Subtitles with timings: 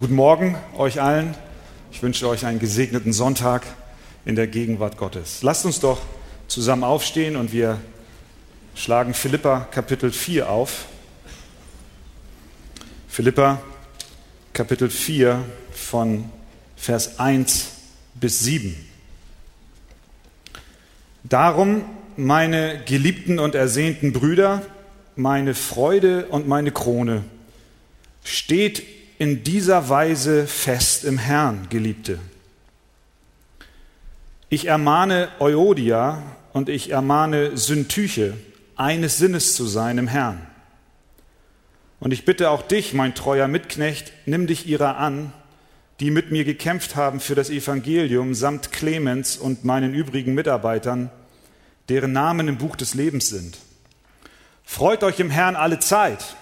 [0.00, 1.34] Guten Morgen euch allen.
[1.90, 3.66] Ich wünsche euch einen gesegneten Sonntag
[4.24, 5.42] in der Gegenwart Gottes.
[5.42, 6.00] Lasst uns doch
[6.46, 7.80] zusammen aufstehen und wir
[8.76, 10.86] schlagen Philippa Kapitel 4 auf.
[13.08, 13.60] Philippa
[14.52, 16.30] Kapitel 4 von
[16.76, 17.70] Vers 1
[18.14, 18.76] bis 7.
[21.24, 21.84] Darum,
[22.16, 24.62] meine geliebten und ersehnten Brüder,
[25.16, 27.24] meine Freude und meine Krone,
[28.22, 32.20] steht in dieser Weise fest im Herrn, Geliebte.
[34.48, 38.34] Ich ermahne Euodia und ich ermahne Syntyche,
[38.76, 40.46] eines Sinnes zu sein im Herrn.
[41.98, 45.32] Und ich bitte auch dich, mein treuer Mitknecht, nimm dich ihrer an,
[45.98, 51.10] die mit mir gekämpft haben für das Evangelium, samt Clemens und meinen übrigen Mitarbeitern,
[51.88, 53.58] deren Namen im Buch des Lebens sind.
[54.62, 56.36] Freut euch im Herrn alle Zeit.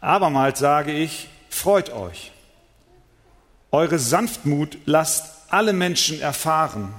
[0.00, 2.32] Abermals sage ich, freut euch.
[3.70, 6.94] Eure Sanftmut lasst alle Menschen erfahren.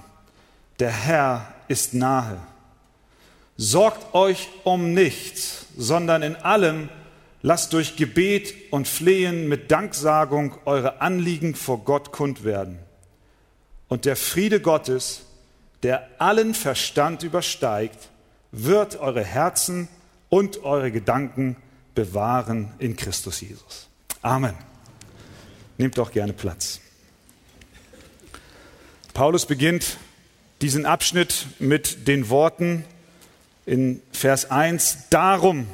[0.79, 2.39] Der Herr ist nahe.
[3.55, 6.89] Sorgt euch um nichts, sondern in allem
[7.41, 12.79] lasst durch Gebet und Flehen mit Danksagung eure Anliegen vor Gott kund werden.
[13.87, 15.21] Und der Friede Gottes,
[15.83, 18.09] der allen Verstand übersteigt,
[18.51, 19.87] wird eure Herzen
[20.29, 21.55] und eure Gedanken
[21.95, 23.87] bewahren in Christus Jesus.
[24.21, 24.55] Amen.
[25.77, 26.81] Nehmt doch gerne Platz.
[29.13, 29.97] Paulus beginnt
[30.61, 32.83] diesen Abschnitt mit den Worten
[33.65, 35.67] in Vers 1, darum,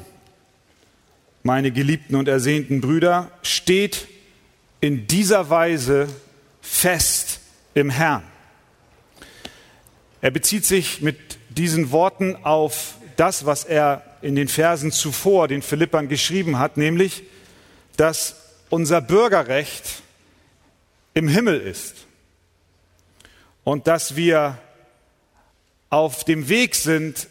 [1.42, 4.08] meine geliebten und ersehnten Brüder, steht
[4.80, 6.08] in dieser Weise
[6.60, 7.40] fest
[7.72, 8.24] im Herrn.
[10.20, 11.16] Er bezieht sich mit
[11.50, 17.24] diesen Worten auf das, was er in den Versen zuvor den Philippern geschrieben hat, nämlich,
[17.96, 18.36] dass
[18.70, 20.02] unser Bürgerrecht
[21.14, 22.06] im Himmel ist
[23.62, 24.58] und dass wir
[25.90, 27.28] auf dem Weg sind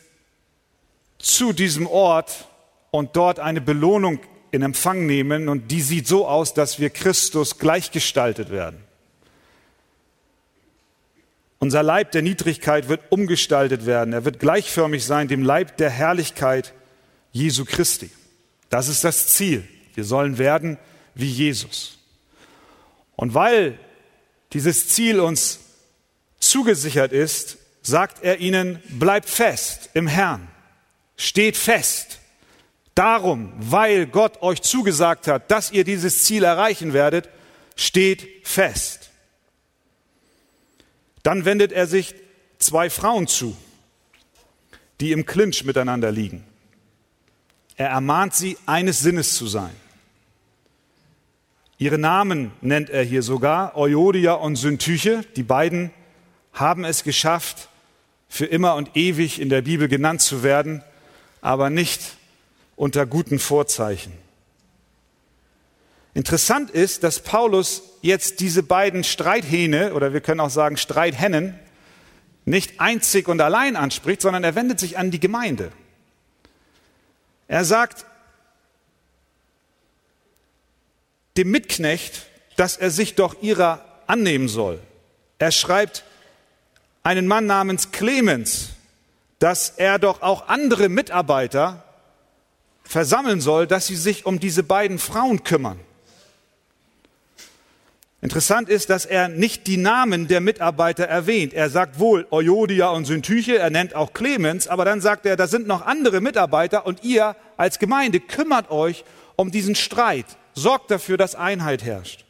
[1.19, 2.47] zu diesem Ort
[2.91, 4.19] und dort eine Belohnung
[4.51, 8.83] in Empfang nehmen und die sieht so aus, dass wir Christus gleichgestaltet werden.
[11.59, 14.13] Unser Leib der Niedrigkeit wird umgestaltet werden.
[14.13, 16.73] Er wird gleichförmig sein dem Leib der Herrlichkeit
[17.31, 18.11] Jesu Christi.
[18.69, 19.67] Das ist das Ziel.
[19.93, 20.77] Wir sollen werden
[21.15, 21.97] wie Jesus.
[23.15, 23.77] Und weil
[24.53, 25.59] dieses Ziel uns
[26.39, 30.47] zugesichert ist, sagt er ihnen, bleibt fest im Herrn,
[31.17, 32.19] steht fest.
[32.95, 37.29] Darum, weil Gott euch zugesagt hat, dass ihr dieses Ziel erreichen werdet,
[37.75, 39.09] steht fest.
[41.23, 42.13] Dann wendet er sich
[42.59, 43.57] zwei Frauen zu,
[44.99, 46.43] die im Clinch miteinander liegen.
[47.75, 49.75] Er ermahnt sie, eines Sinnes zu sein.
[51.77, 55.23] Ihre Namen nennt er hier sogar, Euodia und Syntyche.
[55.35, 55.91] Die beiden
[56.53, 57.69] haben es geschafft,
[58.29, 60.83] für immer und ewig in der Bibel genannt zu werden,
[61.41, 62.17] aber nicht
[62.75, 64.13] unter guten Vorzeichen.
[66.15, 71.59] Interessant ist, dass Paulus jetzt diese beiden Streithähne oder wir können auch sagen Streithännen
[72.45, 75.71] nicht einzig und allein anspricht, sondern er wendet sich an die Gemeinde.
[77.47, 78.05] Er sagt,
[81.37, 84.79] dem Mitknecht, dass er sich doch ihrer annehmen soll.
[85.39, 86.03] Er schreibt
[87.03, 88.69] einen Mann namens Clemens,
[89.39, 91.83] dass er doch auch andere Mitarbeiter
[92.83, 95.79] versammeln soll, dass sie sich um diese beiden Frauen kümmern.
[98.21, 101.53] Interessant ist, dass er nicht die Namen der Mitarbeiter erwähnt.
[101.53, 105.45] Er sagt wohl Euodia und Syntyche, er nennt auch Clemens, aber dann sagt er, da
[105.47, 109.03] sind noch andere Mitarbeiter und ihr als Gemeinde kümmert euch
[109.35, 112.25] um diesen Streit, sorgt dafür, dass Einheit herrscht.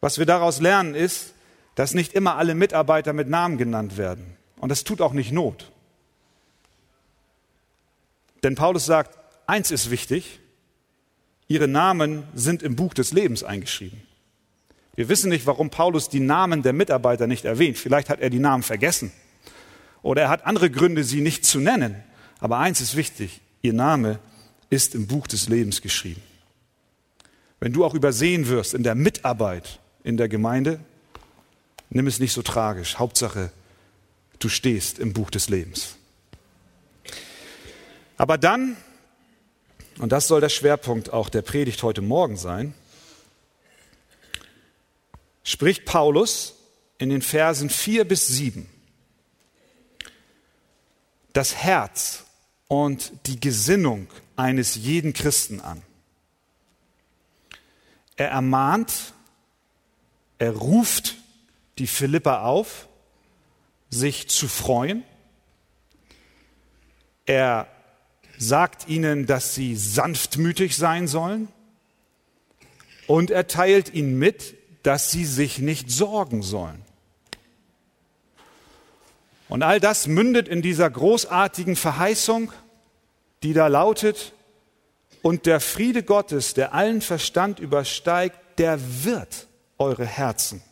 [0.00, 1.34] Was wir daraus lernen ist,
[1.74, 4.36] dass nicht immer alle Mitarbeiter mit Namen genannt werden.
[4.58, 5.70] Und das tut auch nicht Not.
[8.42, 10.40] Denn Paulus sagt, eins ist wichtig,
[11.48, 14.02] ihre Namen sind im Buch des Lebens eingeschrieben.
[14.94, 17.78] Wir wissen nicht, warum Paulus die Namen der Mitarbeiter nicht erwähnt.
[17.78, 19.12] Vielleicht hat er die Namen vergessen.
[20.02, 22.02] Oder er hat andere Gründe, sie nicht zu nennen.
[22.40, 24.18] Aber eins ist wichtig, ihr Name
[24.70, 26.22] ist im Buch des Lebens geschrieben.
[27.60, 30.80] Wenn du auch übersehen wirst in der Mitarbeit in der Gemeinde,
[31.90, 32.98] nimm es nicht so tragisch.
[32.98, 33.52] Hauptsache,
[34.38, 35.96] du stehst im Buch des Lebens.
[38.16, 38.76] Aber dann,
[39.98, 42.74] und das soll der Schwerpunkt auch der Predigt heute Morgen sein,
[45.44, 46.54] spricht Paulus
[46.98, 48.66] in den Versen 4 bis 7
[51.32, 52.24] das Herz
[52.68, 55.82] und die Gesinnung eines jeden Christen an.
[58.20, 59.14] Er ermahnt,
[60.38, 61.16] er ruft
[61.78, 62.86] die Philipper auf,
[63.88, 65.04] sich zu freuen.
[67.24, 67.66] Er
[68.36, 71.48] sagt ihnen, dass sie sanftmütig sein sollen.
[73.06, 76.84] Und er teilt ihnen mit, dass sie sich nicht sorgen sollen.
[79.48, 82.52] Und all das mündet in dieser großartigen Verheißung,
[83.42, 84.34] die da lautet,
[85.22, 89.46] und der Friede Gottes, der allen Verstand übersteigt, der wird
[89.78, 90.62] eure Herzen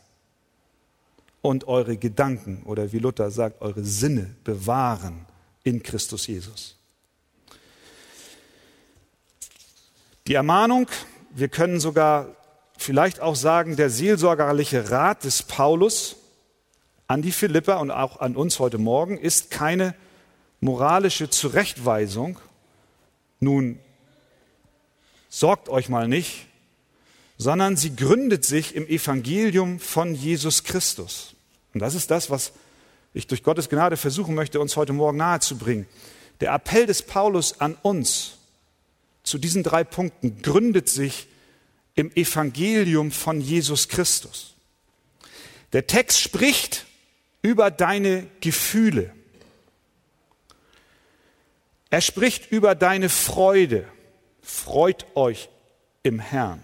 [1.41, 5.25] und eure Gedanken oder wie Luther sagt, eure Sinne bewahren
[5.63, 6.75] in Christus Jesus.
[10.27, 10.87] Die Ermahnung,
[11.31, 12.35] wir können sogar
[12.77, 16.17] vielleicht auch sagen, der seelsorgerliche Rat des Paulus
[17.07, 19.95] an die Philipper und auch an uns heute Morgen ist keine
[20.59, 22.37] moralische Zurechtweisung.
[23.39, 23.79] Nun,
[25.29, 26.47] sorgt euch mal nicht,
[27.37, 31.35] sondern sie gründet sich im Evangelium von Jesus Christus.
[31.73, 32.51] Und das ist das, was
[33.13, 35.87] ich durch Gottes Gnade versuchen möchte, uns heute Morgen nahezubringen.
[36.41, 38.37] Der Appell des Paulus an uns
[39.23, 41.27] zu diesen drei Punkten gründet sich
[41.95, 44.55] im Evangelium von Jesus Christus.
[45.73, 46.85] Der Text spricht
[47.41, 49.13] über deine Gefühle.
[51.89, 53.87] Er spricht über deine Freude.
[54.49, 55.47] Freut euch
[56.01, 56.63] im Herrn.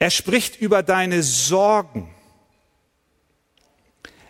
[0.00, 2.12] Er spricht über deine Sorgen.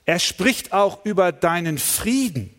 [0.05, 2.55] Er spricht auch über deinen Frieden.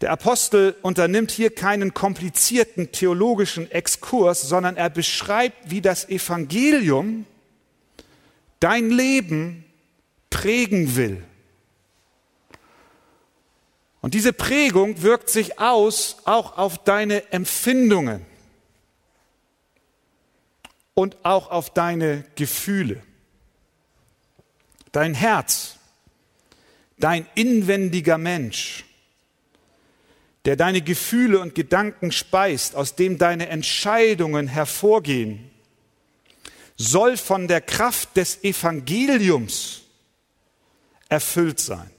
[0.00, 7.26] Der Apostel unternimmt hier keinen komplizierten theologischen Exkurs, sondern er beschreibt, wie das Evangelium
[8.60, 9.64] dein Leben
[10.30, 11.24] prägen will.
[14.00, 18.24] Und diese Prägung wirkt sich aus auch auf deine Empfindungen
[20.94, 23.02] und auch auf deine Gefühle.
[24.92, 25.76] Dein Herz,
[26.98, 28.84] dein inwendiger Mensch,
[30.46, 35.50] der deine Gefühle und Gedanken speist, aus dem deine Entscheidungen hervorgehen,
[36.76, 39.82] soll von der Kraft des Evangeliums
[41.10, 41.90] erfüllt sein.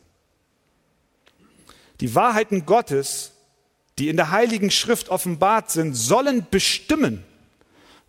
[2.01, 3.31] Die Wahrheiten Gottes,
[3.99, 7.23] die in der Heiligen Schrift offenbart sind, sollen bestimmen,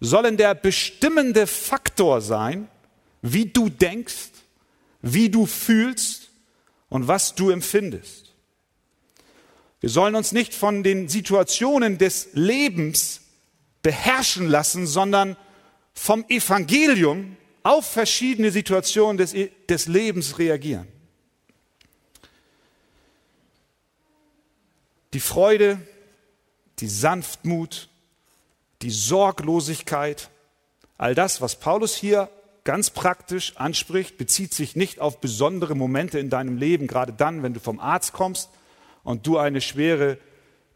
[0.01, 2.69] sollen der bestimmende Faktor sein,
[3.21, 4.31] wie du denkst,
[5.03, 6.31] wie du fühlst
[6.89, 8.33] und was du empfindest.
[9.81, 13.21] Wir sollen uns nicht von den Situationen des Lebens
[13.83, 15.37] beherrschen lassen, sondern
[15.93, 19.35] vom Evangelium auf verschiedene Situationen des,
[19.69, 20.87] des Lebens reagieren.
[25.15, 25.79] Die Freude,
[26.79, 27.89] die Sanftmut,
[28.83, 30.31] die Sorglosigkeit,
[30.99, 32.29] all das, was Paulus hier
[32.65, 37.55] ganz praktisch anspricht, bezieht sich nicht auf besondere Momente in deinem Leben, gerade dann, wenn
[37.55, 38.51] du vom Arzt kommst
[39.03, 40.19] und du eine schwere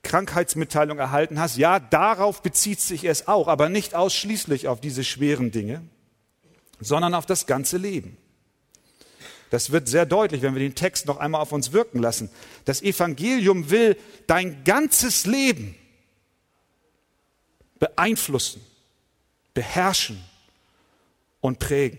[0.02, 1.56] Krankheitsmitteilung erhalten hast.
[1.56, 5.82] Ja, darauf bezieht sich es auch, aber nicht ausschließlich auf diese schweren Dinge,
[6.80, 8.16] sondern auf das ganze Leben.
[9.50, 12.30] Das wird sehr deutlich, wenn wir den Text noch einmal auf uns wirken lassen.
[12.64, 13.96] Das Evangelium will
[14.26, 15.76] dein ganzes Leben
[17.78, 18.64] beeinflussen,
[19.54, 20.22] beherrschen
[21.40, 21.98] und prägen.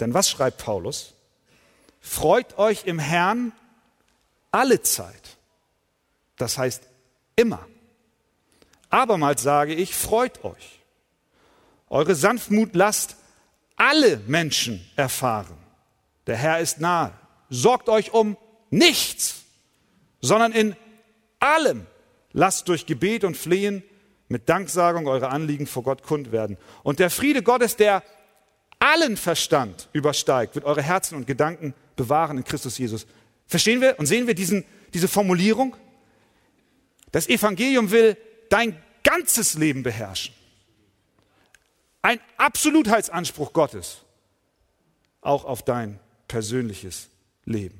[0.00, 1.14] Denn was schreibt Paulus?
[2.00, 3.52] Freut euch im Herrn
[4.50, 5.36] alle Zeit.
[6.36, 6.82] Das heißt
[7.36, 7.66] immer.
[8.90, 10.80] Abermals sage ich, freut euch.
[11.88, 13.16] Eure Sanftmut lasst
[13.76, 15.61] alle Menschen erfahren.
[16.26, 17.12] Der Herr ist nahe.
[17.50, 18.36] Sorgt euch um
[18.70, 19.42] nichts,
[20.20, 20.76] sondern in
[21.40, 21.86] allem
[22.32, 23.82] lasst durch Gebet und Flehen
[24.28, 26.56] mit Danksagung eure Anliegen vor Gott kund werden.
[26.82, 28.02] Und der Friede Gottes, der
[28.78, 33.06] allen Verstand übersteigt, wird eure Herzen und Gedanken bewahren in Christus Jesus.
[33.46, 34.64] Verstehen wir und sehen wir diesen,
[34.94, 35.76] diese Formulierung?
[37.10, 38.16] Das Evangelium will
[38.48, 40.34] dein ganzes Leben beherrschen.
[42.00, 43.98] Ein Absolutheitsanspruch Gottes
[45.20, 46.00] auch auf dein
[46.32, 47.10] persönliches
[47.44, 47.78] Leben.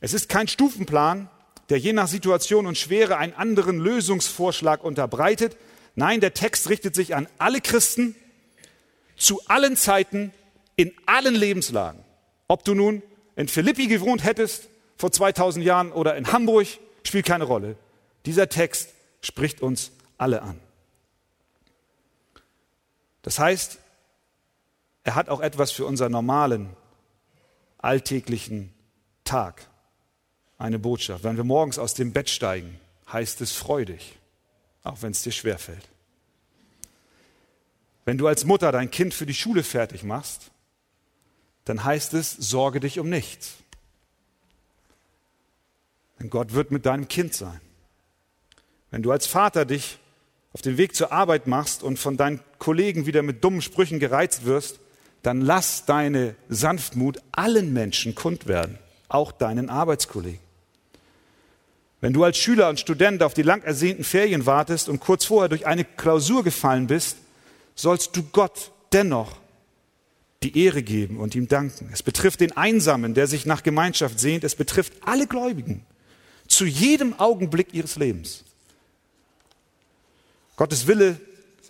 [0.00, 1.30] Es ist kein Stufenplan,
[1.68, 5.56] der je nach Situation und Schwere einen anderen Lösungsvorschlag unterbreitet.
[5.94, 8.16] Nein, der Text richtet sich an alle Christen
[9.16, 10.32] zu allen Zeiten,
[10.74, 12.00] in allen Lebenslagen.
[12.48, 13.04] Ob du nun
[13.36, 16.66] in Philippi gewohnt hättest vor 2000 Jahren oder in Hamburg,
[17.04, 17.76] spielt keine Rolle.
[18.26, 18.88] Dieser Text
[19.22, 20.58] spricht uns alle an.
[23.22, 23.78] Das heißt,
[25.04, 26.70] er hat auch etwas für unseren normalen,
[27.78, 28.72] alltäglichen
[29.24, 29.66] Tag
[30.58, 31.24] eine Botschaft.
[31.24, 32.78] Wenn wir morgens aus dem Bett steigen,
[33.12, 34.14] heißt es freudig.
[34.84, 35.86] auch wenn es dir schwerfällt.
[38.06, 40.50] Wenn du als Mutter dein Kind für die Schule fertig machst,
[41.66, 43.56] dann heißt es, sorge dich um nichts.
[46.18, 47.60] Denn Gott wird mit deinem Kind sein.
[48.90, 49.98] Wenn du als Vater dich
[50.54, 54.46] auf den Weg zur Arbeit machst und von deinen Kollegen wieder mit dummen Sprüchen gereizt
[54.46, 54.80] wirst,
[55.22, 60.40] dann lass deine Sanftmut allen Menschen kund werden, auch deinen Arbeitskollegen.
[62.00, 65.48] Wenn du als Schüler und Student auf die lang ersehnten Ferien wartest und kurz vorher
[65.48, 67.16] durch eine Klausur gefallen bist,
[67.74, 69.36] sollst du Gott dennoch
[70.44, 71.90] die Ehre geben und ihm danken.
[71.92, 74.44] Es betrifft den Einsamen, der sich nach Gemeinschaft sehnt.
[74.44, 75.84] Es betrifft alle Gläubigen
[76.46, 78.44] zu jedem Augenblick ihres Lebens.
[80.56, 81.20] Gottes Wille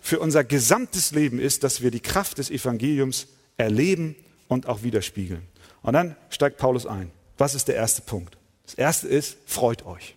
[0.01, 3.27] für unser gesamtes Leben ist, dass wir die Kraft des Evangeliums
[3.59, 4.15] erleben
[4.47, 5.47] und auch widerspiegeln.
[5.81, 7.11] Und dann steigt Paulus ein.
[7.37, 8.37] Was ist der erste Punkt?
[8.65, 10.15] Das erste ist, freut euch.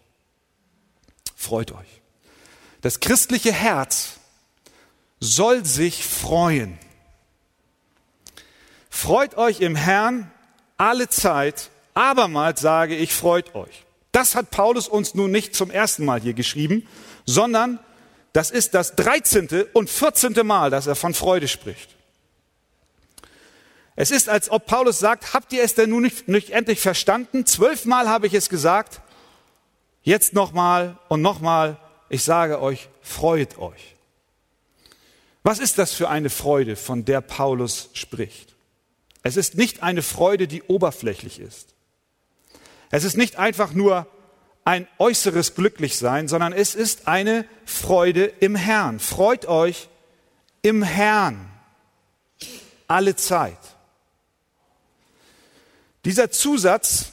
[1.36, 2.00] Freut euch.
[2.80, 4.14] Das christliche Herz
[5.20, 6.78] soll sich freuen.
[8.90, 10.30] Freut euch im Herrn
[10.76, 11.70] alle Zeit.
[11.94, 13.84] Abermals sage ich, freut euch.
[14.12, 16.86] Das hat Paulus uns nun nicht zum ersten Mal hier geschrieben,
[17.24, 17.78] sondern
[18.32, 19.64] das ist das 13.
[19.72, 20.34] und 14.
[20.46, 21.90] Mal, dass er von Freude spricht.
[23.94, 27.44] Es ist, als ob Paulus sagt, habt ihr es denn nun nicht, nicht endlich verstanden?
[27.44, 29.00] Zwölfmal habe ich es gesagt,
[30.02, 31.76] jetzt nochmal und nochmal,
[32.08, 33.96] ich sage euch, freut euch.
[35.42, 38.54] Was ist das für eine Freude, von der Paulus spricht?
[39.22, 41.74] Es ist nicht eine Freude, die oberflächlich ist.
[42.90, 44.06] Es ist nicht einfach nur
[44.64, 49.00] ein äußeres Glücklichsein, sondern es ist eine Freude im Herrn.
[49.00, 49.88] Freut euch
[50.62, 51.50] im Herrn
[52.86, 53.58] alle Zeit.
[56.04, 57.12] Dieser Zusatz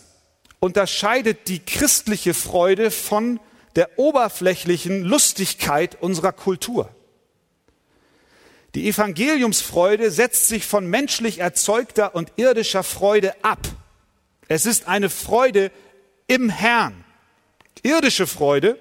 [0.60, 3.40] unterscheidet die christliche Freude von
[3.76, 6.90] der oberflächlichen Lustigkeit unserer Kultur.
[8.76, 13.60] Die Evangeliumsfreude setzt sich von menschlich erzeugter und irdischer Freude ab.
[14.48, 15.72] Es ist eine Freude
[16.28, 17.04] im Herrn.
[17.84, 18.78] Irdische Freude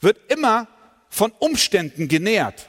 [0.00, 0.68] wird immer
[1.08, 2.68] von Umständen genährt.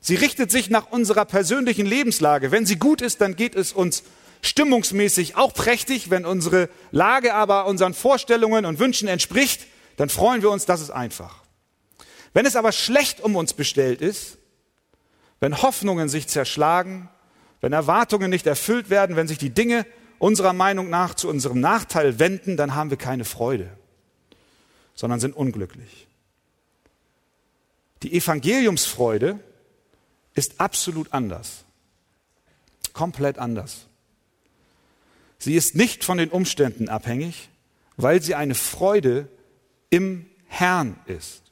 [0.00, 2.52] Sie richtet sich nach unserer persönlichen Lebenslage.
[2.52, 4.04] Wenn sie gut ist, dann geht es uns
[4.42, 6.10] stimmungsmäßig auch prächtig.
[6.10, 9.66] Wenn unsere Lage aber unseren Vorstellungen und Wünschen entspricht,
[9.96, 11.42] dann freuen wir uns, das ist einfach.
[12.32, 14.38] Wenn es aber schlecht um uns bestellt ist,
[15.40, 17.08] wenn Hoffnungen sich zerschlagen,
[17.60, 19.86] wenn Erwartungen nicht erfüllt werden, wenn sich die Dinge
[20.18, 23.70] unserer Meinung nach zu unserem Nachteil wenden, dann haben wir keine Freude,
[24.94, 26.06] sondern sind unglücklich.
[28.02, 29.40] Die Evangeliumsfreude
[30.34, 31.64] ist absolut anders.
[32.92, 33.87] Komplett anders.
[35.38, 37.48] Sie ist nicht von den Umständen abhängig,
[37.96, 39.28] weil sie eine Freude
[39.90, 41.42] im Herrn ist.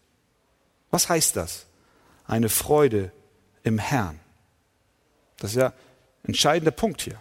[0.90, 1.66] Was heißt das?
[2.26, 3.12] Eine Freude
[3.62, 4.18] im Herrn.
[5.38, 7.20] Das ist ja ein entscheidender Punkt hier.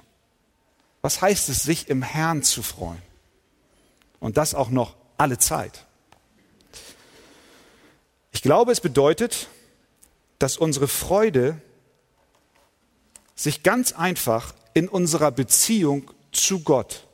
[1.01, 3.01] Was heißt es, sich im Herrn zu freuen?
[4.19, 5.85] Und das auch noch alle Zeit.
[8.31, 9.49] Ich glaube, es bedeutet,
[10.39, 11.61] dass unsere Freude
[13.35, 17.07] sich ganz einfach in unserer Beziehung zu Gott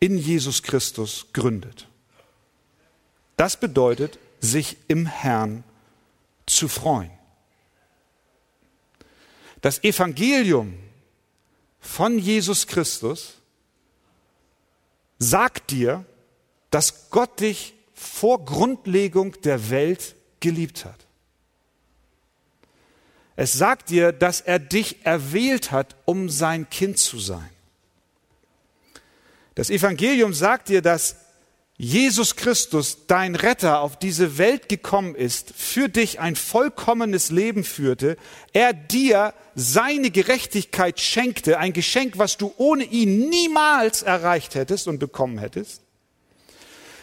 [0.00, 1.88] in Jesus Christus gründet.
[3.36, 5.64] Das bedeutet, sich im Herrn
[6.46, 7.10] zu freuen.
[9.60, 10.78] Das Evangelium
[11.80, 13.38] von Jesus Christus
[15.18, 16.04] sagt dir,
[16.70, 21.06] dass Gott dich vor Grundlegung der Welt geliebt hat.
[23.36, 27.53] Es sagt dir, dass er dich erwählt hat, um sein Kind zu sein.
[29.54, 31.16] Das Evangelium sagt dir, dass
[31.76, 38.16] Jesus Christus, dein Retter, auf diese Welt gekommen ist, für dich ein vollkommenes Leben führte,
[38.52, 44.98] er dir seine Gerechtigkeit schenkte, ein Geschenk, was du ohne ihn niemals erreicht hättest und
[45.00, 45.82] bekommen hättest.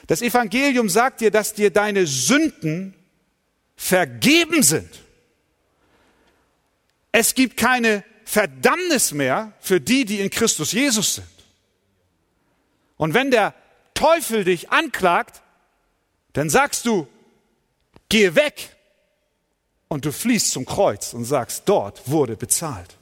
[0.08, 2.96] Das Evangelium sagt dir, dass dir deine Sünden
[3.76, 4.90] vergeben sind.
[7.12, 11.41] Es gibt keine Verdammnis mehr für die, die in Christus Jesus sind.
[13.02, 13.56] Und wenn der
[13.96, 15.42] Teufel dich anklagt,
[16.34, 17.08] dann sagst du,
[18.10, 18.76] geh weg.
[19.88, 22.98] Und du fließt zum Kreuz und sagst, dort wurde bezahlt.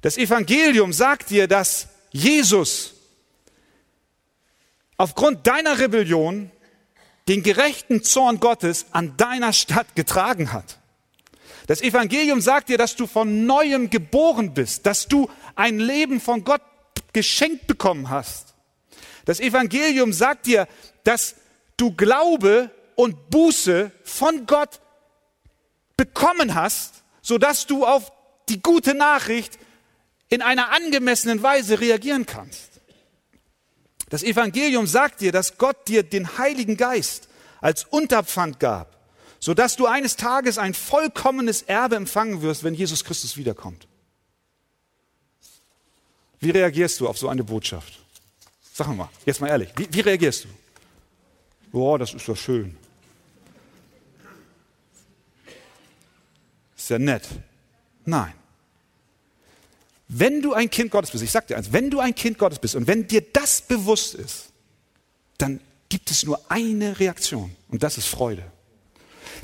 [0.00, 2.94] Das Evangelium sagt dir, dass Jesus
[4.96, 6.50] aufgrund deiner Rebellion
[7.28, 10.80] den gerechten Zorn Gottes an deiner Stadt getragen hat.
[11.68, 16.42] Das Evangelium sagt dir, dass du von neuem geboren bist, dass du ein Leben von
[16.42, 16.62] Gott
[17.12, 18.54] geschenkt bekommen hast.
[19.24, 20.66] Das Evangelium sagt dir,
[21.04, 21.36] dass
[21.76, 24.80] du Glaube und Buße von Gott
[25.96, 28.12] bekommen hast, sodass du auf
[28.48, 29.58] die gute Nachricht
[30.28, 32.70] in einer angemessenen Weise reagieren kannst.
[34.08, 37.28] Das Evangelium sagt dir, dass Gott dir den Heiligen Geist
[37.60, 38.98] als Unterpfand gab,
[39.38, 43.86] sodass du eines Tages ein vollkommenes Erbe empfangen wirst, wenn Jesus Christus wiederkommt.
[46.40, 47.98] Wie reagierst du auf so eine Botschaft?
[48.72, 50.48] Sag mal, jetzt mal ehrlich, wie, wie reagierst du?
[51.70, 52.76] Boah, das ist doch schön.
[56.76, 57.28] Ist ja nett.
[58.06, 58.32] Nein.
[60.08, 62.58] Wenn du ein Kind Gottes bist, ich sag dir eins, wenn du ein Kind Gottes
[62.58, 64.46] bist und wenn dir das bewusst ist,
[65.38, 68.50] dann gibt es nur eine Reaktion und das ist Freude.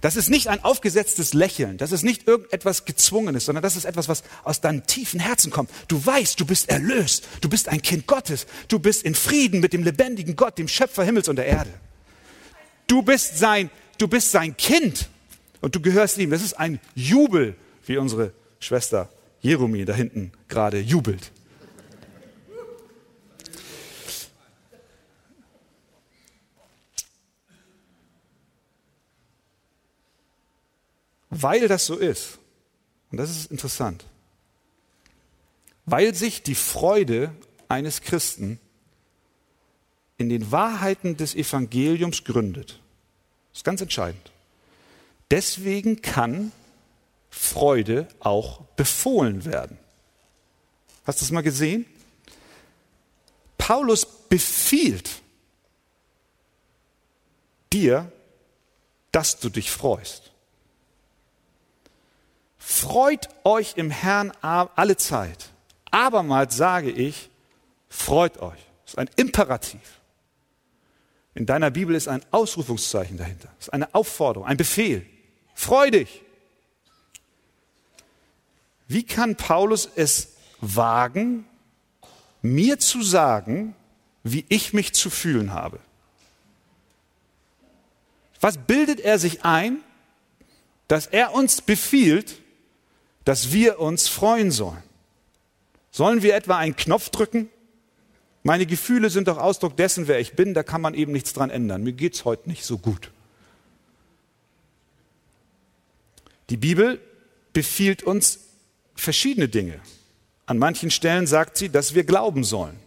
[0.01, 4.09] Das ist nicht ein aufgesetztes Lächeln, das ist nicht irgendetwas Gezwungenes, sondern das ist etwas,
[4.09, 5.71] was aus deinem tiefen Herzen kommt.
[5.89, 9.73] Du weißt, du bist erlöst, du bist ein Kind Gottes, du bist in Frieden mit
[9.73, 11.71] dem lebendigen Gott, dem Schöpfer Himmels und der Erde.
[12.87, 15.09] Du bist sein, du bist sein Kind
[15.61, 16.31] und du gehörst ihm.
[16.31, 19.09] Das ist ein Jubel, wie unsere Schwester
[19.41, 21.33] Jerumi da hinten gerade jubelt.
[31.43, 32.39] Weil das so ist,
[33.11, 34.05] und das ist interessant,
[35.85, 37.35] weil sich die Freude
[37.69, 38.59] eines Christen
[40.17, 42.81] in den Wahrheiten des Evangeliums gründet.
[43.51, 44.33] Das ist ganz entscheidend.
[45.31, 46.53] Deswegen kann
[47.29, 49.79] Freude auch befohlen werden.
[51.05, 51.85] Hast du das mal gesehen?
[53.59, 55.11] Paulus befiehlt
[57.73, 58.11] dir,
[59.13, 60.33] dass du dich freust.
[62.69, 65.51] Freut euch im Herrn alle Zeit.
[65.93, 67.31] Abermals sage ich,
[67.89, 68.59] freut euch.
[68.83, 70.01] Das ist ein Imperativ.
[71.37, 73.51] In deiner Bibel ist ein Ausrufungszeichen dahinter.
[73.59, 75.07] Das ist eine Aufforderung, ein Befehl.
[75.55, 76.23] Freu dich.
[78.89, 81.47] Wie kann Paulus es wagen,
[82.43, 83.77] mir zu sagen,
[84.25, 85.79] wie ich mich zu fühlen habe?
[88.41, 89.79] Was bildet er sich ein,
[90.89, 92.43] dass er uns befiehlt,
[93.27, 94.83] dass wir uns freuen sollen?
[95.91, 97.51] Sollen wir etwa einen Knopf drücken?
[98.45, 101.51] Meine Gefühle sind doch Ausdruck dessen, wer ich bin, da kann man eben nichts dran
[101.51, 101.83] ändern.
[101.83, 103.11] Mir geht's heute nicht so gut.
[106.51, 107.01] Die Bibel
[107.53, 108.39] befiehlt uns
[108.95, 109.81] verschiedene Dinge.
[110.47, 112.79] An manchen Stellen sagt sie, dass wir glauben sollen.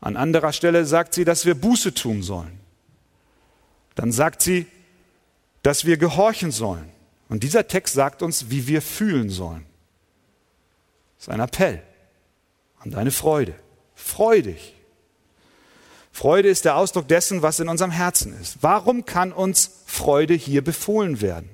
[0.00, 2.60] An anderer Stelle sagt sie, dass wir Buße tun sollen.
[3.96, 4.66] Dann sagt sie,
[5.64, 6.88] dass wir gehorchen sollen.
[7.32, 9.64] Und dieser Text sagt uns, wie wir fühlen sollen.
[11.16, 11.82] Das ist ein Appell
[12.78, 13.54] an deine Freude.
[13.94, 14.74] Freudig.
[16.12, 18.58] Freude ist der Ausdruck dessen, was in unserem Herzen ist.
[18.60, 21.48] Warum kann uns Freude hier befohlen werden?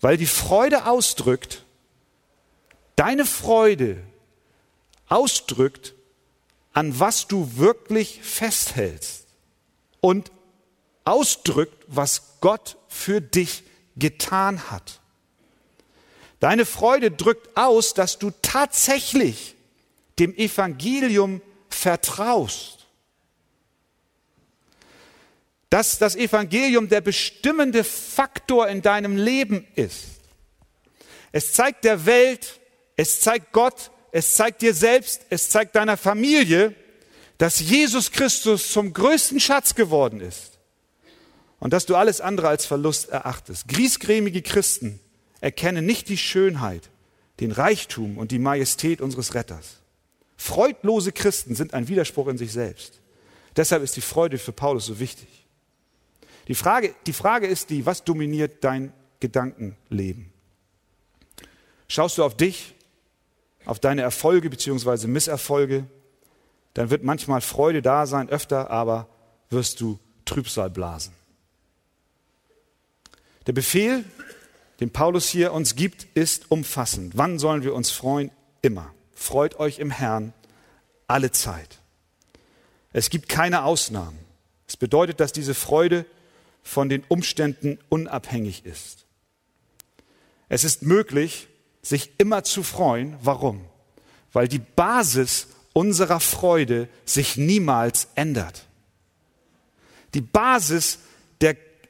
[0.00, 1.64] weil die Freude ausdrückt,
[2.96, 4.02] deine Freude
[5.08, 5.94] ausdrückt,
[6.72, 9.26] an was du wirklich festhältst
[10.00, 10.30] und
[11.04, 13.64] ausdrückt, was Gott für dich
[13.96, 15.00] getan hat.
[16.38, 19.56] Deine Freude drückt aus, dass du tatsächlich
[20.18, 22.80] dem Evangelium vertraust
[25.70, 30.04] dass das Evangelium der bestimmende Faktor in deinem Leben ist.
[31.30, 32.58] Es zeigt der Welt,
[32.96, 36.74] es zeigt Gott, es zeigt dir selbst, es zeigt deiner Familie,
[37.38, 40.49] dass Jesus Christus zum größten Schatz geworden ist
[41.60, 43.68] und dass du alles andere als Verlust erachtest.
[43.68, 44.98] Griesgrämige Christen
[45.40, 46.90] erkennen nicht die Schönheit,
[47.38, 49.76] den Reichtum und die Majestät unseres Retters.
[50.36, 53.00] Freudlose Christen sind ein Widerspruch in sich selbst.
[53.56, 55.28] Deshalb ist die Freude für Paulus so wichtig.
[56.48, 60.32] Die Frage, die Frage ist die, was dominiert dein Gedankenleben?
[61.88, 62.74] Schaust du auf dich,
[63.66, 65.06] auf deine Erfolge bzw.
[65.06, 65.84] Misserfolge,
[66.74, 69.08] dann wird manchmal Freude da sein, öfter aber
[69.50, 71.19] wirst du Trübsal blasen.
[73.46, 74.04] Der Befehl,
[74.80, 77.16] den Paulus hier uns gibt, ist umfassend.
[77.16, 78.30] Wann sollen wir uns freuen?
[78.62, 78.92] Immer.
[79.14, 80.32] Freut euch im Herrn
[81.06, 81.78] alle Zeit.
[82.92, 84.18] Es gibt keine Ausnahmen.
[84.66, 86.06] Es bedeutet, dass diese Freude
[86.62, 89.04] von den Umständen unabhängig ist.
[90.48, 91.48] Es ist möglich,
[91.82, 93.16] sich immer zu freuen.
[93.22, 93.64] Warum?
[94.32, 98.66] Weil die Basis unserer Freude sich niemals ändert.
[100.14, 100.98] Die Basis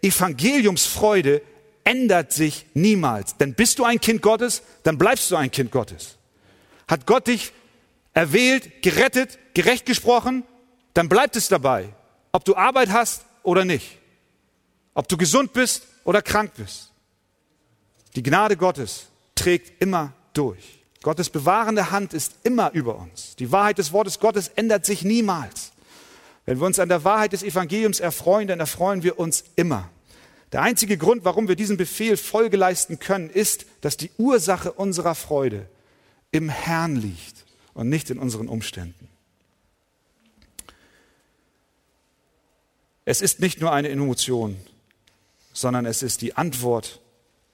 [0.02, 1.42] Evangeliumsfreude
[1.84, 3.36] ändert sich niemals.
[3.36, 6.16] Denn bist du ein Kind Gottes, dann bleibst du ein Kind Gottes.
[6.88, 7.52] Hat Gott dich
[8.12, 10.44] erwählt, gerettet, gerecht gesprochen,
[10.94, 11.88] dann bleibt es dabei,
[12.32, 13.98] ob du Arbeit hast oder nicht.
[14.94, 16.90] ob du gesund bist oder krank bist.
[18.16, 20.80] Die Gnade Gottes trägt immer durch.
[21.02, 23.36] Gottes bewahrende Hand ist immer über uns.
[23.36, 25.69] Die Wahrheit des Wortes Gottes ändert sich niemals.
[26.46, 29.90] Wenn wir uns an der Wahrheit des Evangeliums erfreuen, dann erfreuen wir uns immer.
[30.52, 35.14] Der einzige Grund, warum wir diesem Befehl Folge leisten können, ist, dass die Ursache unserer
[35.14, 35.68] Freude
[36.32, 39.08] im Herrn liegt und nicht in unseren Umständen.
[43.04, 44.56] Es ist nicht nur eine Emotion,
[45.52, 47.00] sondern es ist die Antwort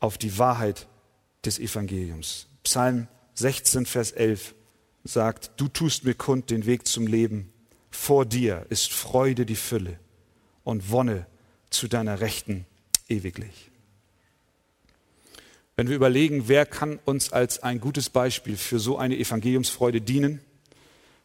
[0.00, 0.86] auf die Wahrheit
[1.44, 2.46] des Evangeliums.
[2.62, 4.54] Psalm 16, Vers 11
[5.04, 7.52] sagt, du tust mir kund den Weg zum Leben.
[7.96, 9.98] Vor dir ist Freude die Fülle
[10.62, 11.26] und Wonne
[11.70, 12.64] zu deiner Rechten
[13.08, 13.70] ewiglich.
[15.74, 20.40] Wenn wir überlegen, wer kann uns als ein gutes Beispiel für so eine Evangeliumsfreude dienen,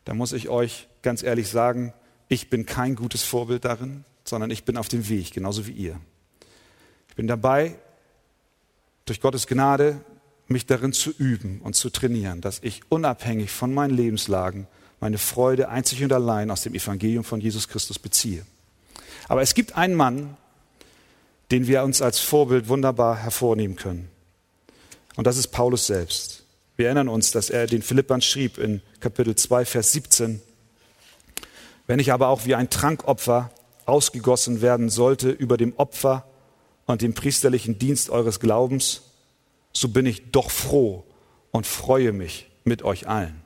[0.06, 1.94] dann muss ich euch ganz ehrlich sagen,
[2.30, 6.00] ich bin kein gutes Vorbild darin, sondern ich bin auf dem Weg, genauso wie ihr.
[7.10, 7.76] Ich bin dabei,
[9.06, 10.04] durch Gottes Gnade
[10.48, 14.68] mich darin zu üben und zu trainieren, dass ich unabhängig von meinen Lebenslagen
[15.02, 18.46] meine Freude einzig und allein aus dem Evangelium von Jesus Christus beziehe.
[19.28, 20.38] Aber es gibt einen Mann,
[21.52, 24.08] den wir uns als Vorbild wunderbar hervornehmen können.
[25.16, 26.46] Und das ist Paulus selbst.
[26.78, 30.42] Wir erinnern uns, dass er den Philippern schrieb in Kapitel 2, Vers 17.
[31.88, 33.52] Wenn ich aber auch wie ein Trankopfer
[33.86, 36.26] ausgegossen werden sollte über dem Opfer
[36.86, 39.02] und dem priesterlichen Dienst eures Glaubens,
[39.74, 41.04] so bin ich doch froh
[41.52, 43.41] und freue mich mit euch allen.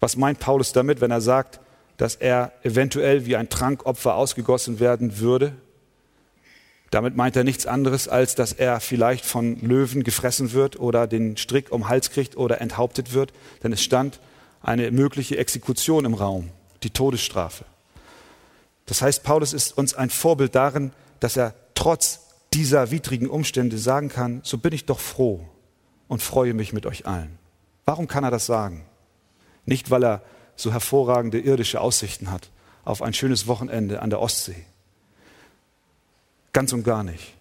[0.00, 1.60] Was meint Paulus damit, wenn er sagt,
[1.96, 5.52] dass er eventuell wie ein Trankopfer ausgegossen werden würde?
[6.90, 11.36] Damit meint er nichts anderes, als dass er vielleicht von Löwen gefressen wird oder den
[11.36, 13.32] Strick um Hals kriegt oder enthauptet wird,
[13.62, 14.20] denn es stand
[14.62, 16.50] eine mögliche Exekution im Raum,
[16.82, 17.64] die Todesstrafe.
[18.86, 22.20] Das heißt, Paulus ist uns ein Vorbild darin, dass er trotz
[22.52, 25.46] dieser widrigen Umstände sagen kann, so bin ich doch froh
[26.08, 27.38] und freue mich mit euch allen.
[27.84, 28.86] Warum kann er das sagen?
[29.66, 30.22] Nicht, weil er
[30.56, 32.50] so hervorragende irdische Aussichten hat
[32.84, 34.64] auf ein schönes Wochenende an der Ostsee.
[36.52, 37.34] Ganz und gar nicht.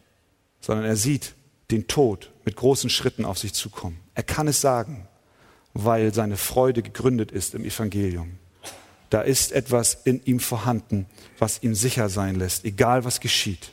[0.60, 1.36] Sondern er sieht
[1.72, 4.00] den Tod mit großen Schritten auf sich zukommen.
[4.16, 5.08] Er kann es sagen,
[5.74, 8.38] weil seine Freude gegründet ist im Evangelium.
[9.10, 11.06] Da ist etwas in ihm vorhanden,
[11.38, 13.72] was ihm sicher sein lässt, egal was geschieht.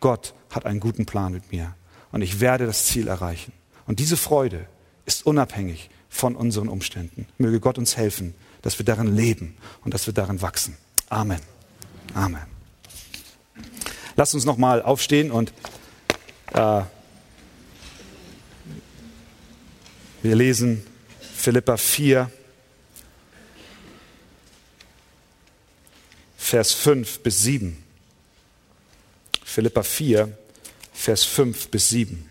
[0.00, 1.74] Gott hat einen guten Plan mit mir
[2.12, 3.52] und ich werde das Ziel erreichen.
[3.86, 4.68] Und diese Freude
[5.06, 7.26] ist unabhängig von unseren Umständen.
[7.38, 10.76] Möge Gott uns helfen, dass wir darin leben und dass wir darin wachsen.
[11.08, 11.40] Amen.
[12.14, 12.46] Amen.
[14.16, 15.52] Lasst uns noch mal aufstehen und
[16.54, 16.82] äh,
[20.22, 20.84] wir lesen
[21.20, 22.30] Philippa 4,
[26.38, 27.76] Vers 5 bis 7.
[29.44, 30.36] Philippa 4,
[30.94, 32.30] Vers 5 bis 7.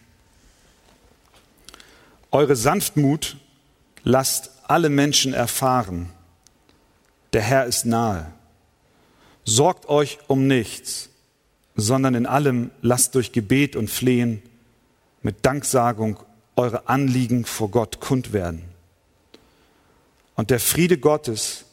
[2.31, 3.37] Eure Sanftmut
[4.05, 6.11] lasst alle Menschen erfahren.
[7.33, 8.31] Der Herr ist nahe.
[9.43, 11.09] Sorgt euch um nichts,
[11.75, 14.41] sondern in allem lasst durch Gebet und Flehen
[15.21, 16.17] mit Danksagung
[16.55, 18.63] eure Anliegen vor Gott kund werden.
[20.35, 21.65] Und der Friede Gottes,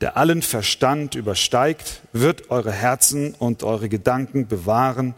[0.00, 5.14] der allen Verstand übersteigt, wird eure Herzen und eure Gedanken bewahren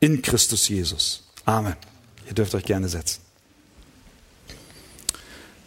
[0.00, 1.28] in Christus Jesus.
[1.44, 1.76] Amen.
[2.26, 3.21] Ihr dürft euch gerne setzen.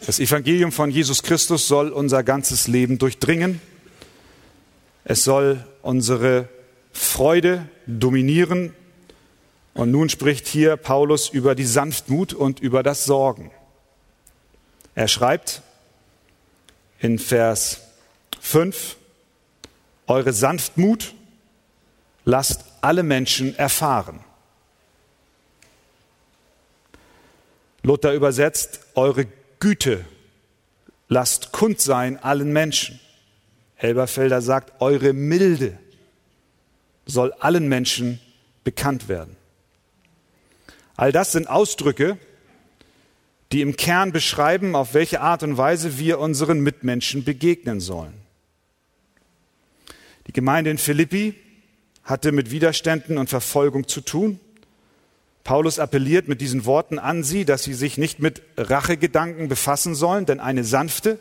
[0.06, 3.60] Das Evangelium von Jesus Christus soll unser ganzes Leben durchdringen.
[5.02, 6.48] Es soll unsere
[6.92, 8.72] Freude dominieren.
[9.74, 13.50] Und nun spricht hier Paulus über die Sanftmut und über das Sorgen.
[14.94, 15.62] Er schreibt
[17.00, 17.80] in Vers
[18.40, 18.94] 5,
[20.06, 21.14] eure Sanftmut
[22.24, 24.20] lasst alle Menschen erfahren.
[27.82, 29.26] Luther übersetzt, eure
[29.60, 30.04] Güte
[31.08, 33.00] lasst kund sein allen Menschen.
[33.76, 35.78] Elberfelder sagt, eure Milde
[37.04, 38.20] soll allen Menschen
[38.64, 39.36] bekannt werden.
[40.96, 42.18] All das sind Ausdrücke,
[43.52, 48.14] die im Kern beschreiben, auf welche Art und Weise wir unseren Mitmenschen begegnen sollen.
[50.26, 51.34] Die Gemeinde in Philippi
[52.02, 54.40] hatte mit Widerständen und Verfolgung zu tun.
[55.46, 60.26] Paulus appelliert mit diesen Worten an sie, dass sie sich nicht mit Rachegedanken befassen sollen,
[60.26, 61.20] denn eine sanfte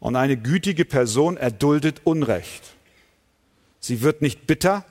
[0.00, 2.74] und eine gütige Person erduldet Unrecht.
[3.78, 4.84] Sie wird nicht bitter,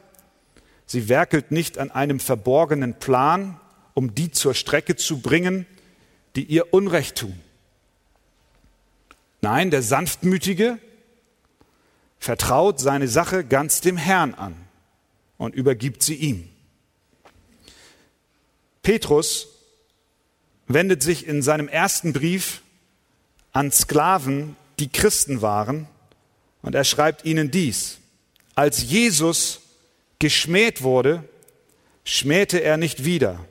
[0.86, 3.60] sie werkelt nicht an einem verborgenen Plan,
[3.94, 5.66] um die zur Strecke zu bringen,
[6.38, 7.38] die ihr Unrecht tun.
[9.42, 10.80] Nein, der Sanftmütige
[12.18, 14.56] vertraut seine Sache ganz dem Herrn an.
[15.38, 16.50] und übergibt sie ihm.
[18.88, 19.50] Petrus
[20.69, 22.62] wendet sich in seinem ersten Brief
[23.52, 25.89] an Sklaven, die Christen waren,
[26.62, 27.97] und er schreibt ihnen dies.
[28.56, 29.60] Als Jesus
[30.19, 31.28] geschmäht wurde,
[32.06, 33.43] schmähte er nicht wieder.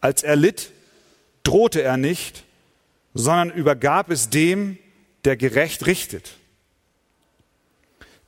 [0.00, 0.70] Als er litt,
[1.42, 2.44] drohte er nicht,
[3.14, 4.78] sondern übergab es dem,
[5.24, 6.36] der gerecht richtet.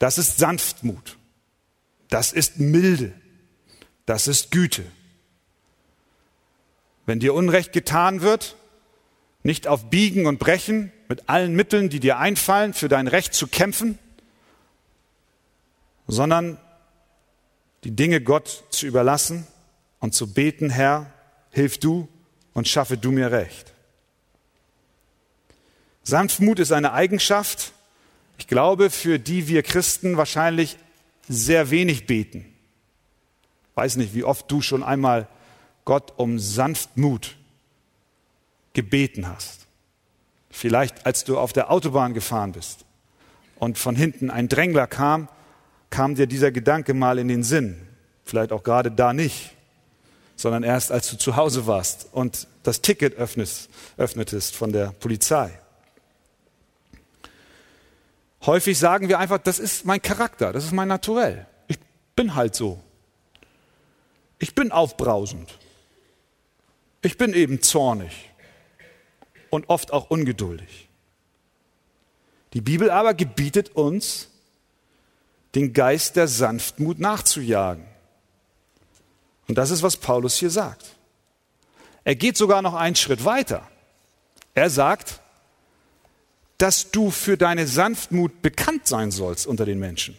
[0.00, 1.16] Das ist Sanftmut.
[2.08, 3.12] Das ist Milde.
[4.04, 4.84] Das ist Güte.
[7.06, 8.56] Wenn dir Unrecht getan wird,
[9.42, 13.46] nicht auf Biegen und Brechen, mit allen Mitteln, die dir einfallen, für dein Recht zu
[13.46, 13.98] kämpfen,
[16.06, 16.58] sondern
[17.84, 19.46] die Dinge Gott zu überlassen
[20.00, 21.12] und zu beten, Herr,
[21.50, 22.08] hilf du
[22.54, 23.72] und schaffe du mir Recht.
[26.02, 27.72] Sanftmut ist eine Eigenschaft,
[28.38, 30.76] ich glaube, für die wir Christen wahrscheinlich
[31.28, 32.44] sehr wenig beten.
[33.74, 35.28] Weiß nicht, wie oft du schon einmal
[35.84, 37.36] Gott um Sanftmut
[38.72, 39.66] gebeten hast.
[40.50, 42.84] Vielleicht als du auf der Autobahn gefahren bist
[43.58, 45.28] und von hinten ein Drängler kam,
[45.90, 47.88] kam dir dieser Gedanke mal in den Sinn.
[48.24, 49.50] Vielleicht auch gerade da nicht,
[50.36, 55.58] sondern erst als du zu Hause warst und das Ticket öffnest, öffnetest von der Polizei.
[58.46, 61.46] Häufig sagen wir einfach, das ist mein Charakter, das ist mein Naturell.
[61.66, 61.78] Ich
[62.14, 62.78] bin halt so.
[64.38, 65.58] Ich bin aufbrausend.
[67.04, 68.30] Ich bin eben zornig
[69.50, 70.88] und oft auch ungeduldig.
[72.54, 74.30] Die Bibel aber gebietet uns,
[75.54, 77.84] den Geist der Sanftmut nachzujagen.
[79.46, 80.96] Und das ist, was Paulus hier sagt.
[82.04, 83.68] Er geht sogar noch einen Schritt weiter.
[84.54, 85.20] Er sagt,
[86.56, 90.16] dass du für deine Sanftmut bekannt sein sollst unter den Menschen.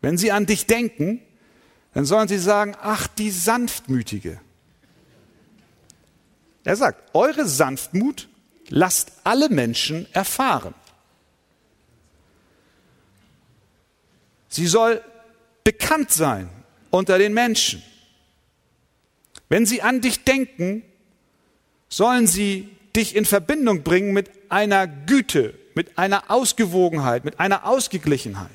[0.00, 1.20] Wenn sie an dich denken,
[1.92, 4.40] dann sollen sie sagen, ach, die Sanftmütige.
[6.66, 8.28] Er sagt, eure Sanftmut
[8.70, 10.74] lasst alle Menschen erfahren.
[14.48, 15.00] Sie soll
[15.62, 16.50] bekannt sein
[16.90, 17.84] unter den Menschen.
[19.48, 20.82] Wenn sie an dich denken,
[21.88, 28.50] sollen sie dich in Verbindung bringen mit einer Güte, mit einer Ausgewogenheit, mit einer Ausgeglichenheit.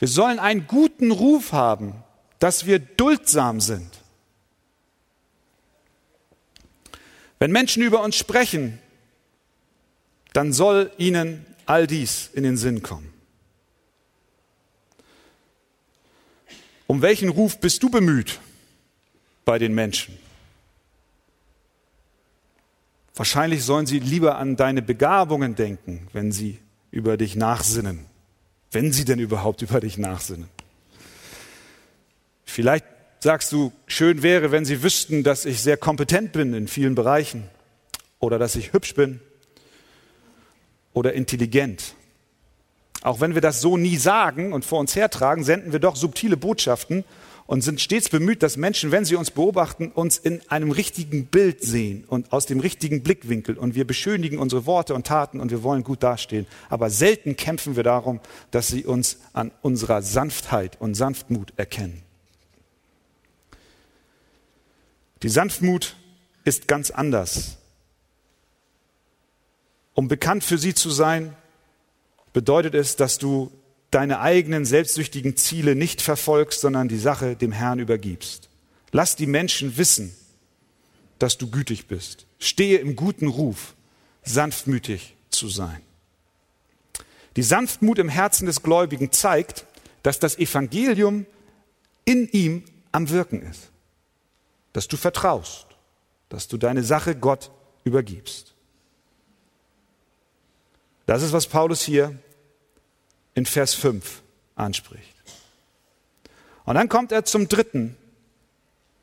[0.00, 2.02] Wir sollen einen guten Ruf haben,
[2.40, 3.99] dass wir duldsam sind.
[7.40, 8.78] Wenn Menschen über uns sprechen,
[10.34, 13.12] dann soll ihnen all dies in den Sinn kommen.
[16.86, 18.40] Um welchen Ruf bist du bemüht
[19.44, 20.18] bei den Menschen?
[23.14, 26.58] Wahrscheinlich sollen sie lieber an deine Begabungen denken, wenn sie
[26.90, 28.06] über dich nachsinnen,
[28.70, 30.48] wenn sie denn überhaupt über dich nachsinnen.
[32.44, 32.84] Vielleicht
[33.22, 37.44] sagst du, schön wäre, wenn sie wüssten, dass ich sehr kompetent bin in vielen Bereichen
[38.18, 39.20] oder dass ich hübsch bin
[40.94, 41.94] oder intelligent.
[43.02, 46.36] Auch wenn wir das so nie sagen und vor uns hertragen, senden wir doch subtile
[46.36, 47.04] Botschaften
[47.46, 51.62] und sind stets bemüht, dass Menschen, wenn sie uns beobachten, uns in einem richtigen Bild
[51.62, 53.56] sehen und aus dem richtigen Blickwinkel.
[53.56, 56.46] Und wir beschönigen unsere Worte und Taten und wir wollen gut dastehen.
[56.68, 62.02] Aber selten kämpfen wir darum, dass sie uns an unserer Sanftheit und Sanftmut erkennen.
[65.22, 65.96] Die Sanftmut
[66.44, 67.58] ist ganz anders.
[69.94, 71.36] Um bekannt für sie zu sein,
[72.32, 73.50] bedeutet es, dass du
[73.90, 78.48] deine eigenen selbstsüchtigen Ziele nicht verfolgst, sondern die Sache dem Herrn übergibst.
[78.92, 80.14] Lass die Menschen wissen,
[81.18, 82.24] dass du gütig bist.
[82.38, 83.74] Stehe im guten Ruf,
[84.22, 85.82] sanftmütig zu sein.
[87.36, 89.66] Die Sanftmut im Herzen des Gläubigen zeigt,
[90.02, 91.26] dass das Evangelium
[92.04, 93.69] in ihm am Wirken ist
[94.72, 95.66] dass du vertraust,
[96.28, 97.50] dass du deine Sache Gott
[97.84, 98.54] übergibst.
[101.06, 102.18] Das ist, was Paulus hier
[103.34, 104.22] in Vers 5
[104.54, 105.16] anspricht.
[106.64, 107.96] Und dann kommt er zum dritten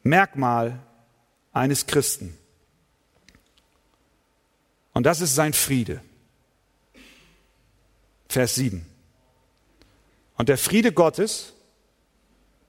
[0.03, 0.79] Merkmal
[1.51, 2.37] eines Christen.
[4.93, 6.01] Und das ist sein Friede.
[8.29, 8.85] Vers 7.
[10.37, 11.53] Und der Friede Gottes,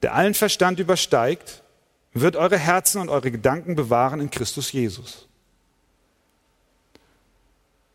[0.01, 1.58] der allen Verstand übersteigt,
[2.13, 5.27] wird eure Herzen und eure Gedanken bewahren in Christus Jesus.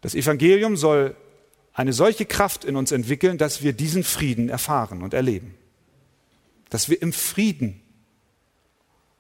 [0.00, 1.16] Das Evangelium soll
[1.72, 5.55] eine solche Kraft in uns entwickeln, dass wir diesen Frieden erfahren und erleben.
[6.70, 7.81] Dass wir im Frieden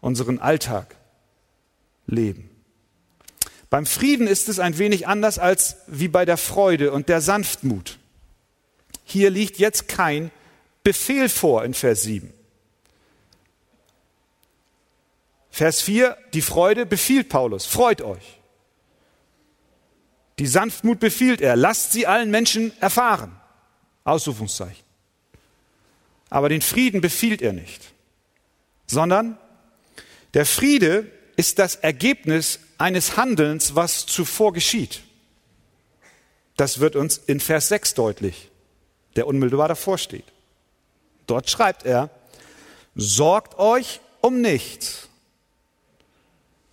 [0.00, 0.94] unseren Alltag
[2.06, 2.50] leben.
[3.70, 7.98] Beim Frieden ist es ein wenig anders als wie bei der Freude und der Sanftmut.
[9.04, 10.30] Hier liegt jetzt kein
[10.84, 12.32] Befehl vor in Vers 7.
[15.54, 18.40] Vers 4, die Freude befiehlt Paulus, freut euch.
[20.40, 23.40] Die Sanftmut befiehlt er, lasst sie allen Menschen erfahren.
[24.02, 24.82] Ausrufungszeichen.
[26.28, 27.92] Aber den Frieden befiehlt er nicht,
[28.88, 29.38] sondern
[30.34, 35.02] der Friede ist das Ergebnis eines Handelns, was zuvor geschieht.
[36.56, 38.50] Das wird uns in Vers 6 deutlich,
[39.14, 40.26] der unmittelbar davor steht.
[41.28, 42.10] Dort schreibt er,
[42.96, 45.10] sorgt euch um nichts,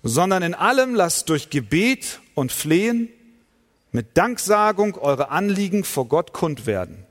[0.04, 3.10] sondern in allem lasst durch Gebet und Flehen
[3.92, 7.06] mit Danksagung eure Anliegen vor Gott kund werden.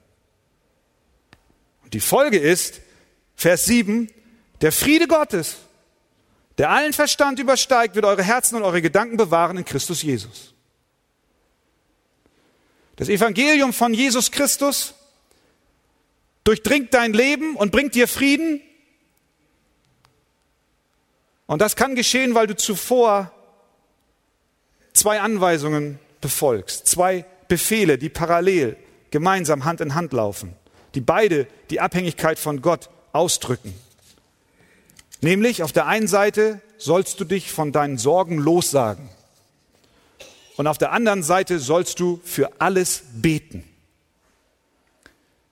[1.84, 2.80] Und die Folge ist,
[3.36, 4.10] Vers 7,
[4.60, 5.56] der Friede Gottes,
[6.58, 10.54] der allen Verstand übersteigt, wird eure Herzen und eure Gedanken bewahren in Christus Jesus.
[12.96, 14.94] Das Evangelium von Jesus Christus
[16.44, 18.60] durchdringt dein Leben und bringt dir Frieden.
[21.50, 23.32] Und das kann geschehen, weil du zuvor
[24.92, 28.76] zwei Anweisungen befolgst, zwei Befehle, die parallel
[29.10, 30.54] gemeinsam Hand in Hand laufen,
[30.94, 33.74] die beide die Abhängigkeit von Gott ausdrücken.
[35.22, 39.08] Nämlich auf der einen Seite sollst du dich von deinen Sorgen lossagen
[40.56, 43.64] und auf der anderen Seite sollst du für alles beten.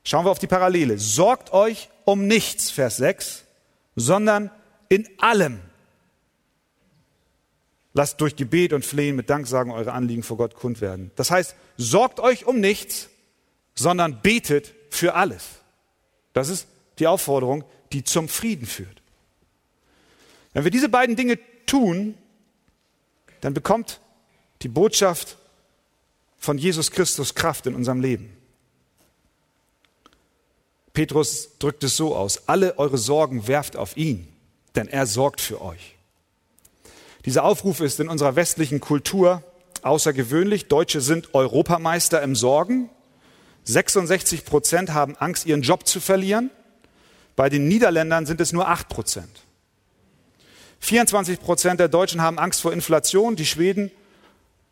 [0.04, 0.96] Schauen wir auf die Parallele.
[0.96, 3.42] Sorgt euch um nichts, Vers 6,
[3.96, 4.52] sondern
[4.88, 5.60] in allem.
[7.98, 11.10] Lasst durch Gebet und Flehen mit Danksagen eure Anliegen vor Gott kund werden.
[11.16, 13.08] Das heißt, sorgt euch um nichts,
[13.74, 15.56] sondern betet für alles.
[16.32, 16.68] Das ist
[17.00, 19.02] die Aufforderung, die zum Frieden führt.
[20.52, 22.14] Wenn wir diese beiden Dinge tun,
[23.40, 23.98] dann bekommt
[24.62, 25.36] die Botschaft
[26.38, 28.32] von Jesus Christus Kraft in unserem Leben.
[30.92, 34.28] Petrus drückt es so aus, alle eure Sorgen werft auf ihn,
[34.76, 35.97] denn er sorgt für euch.
[37.24, 39.42] Dieser Aufruf ist in unserer westlichen Kultur
[39.82, 40.68] außergewöhnlich.
[40.68, 42.90] Deutsche sind Europameister im Sorgen.
[43.64, 46.50] 66 Prozent haben Angst, ihren Job zu verlieren.
[47.36, 49.42] Bei den Niederländern sind es nur 8 Prozent.
[50.80, 53.36] 24 Prozent der Deutschen haben Angst vor Inflation.
[53.36, 53.90] Die Schweden,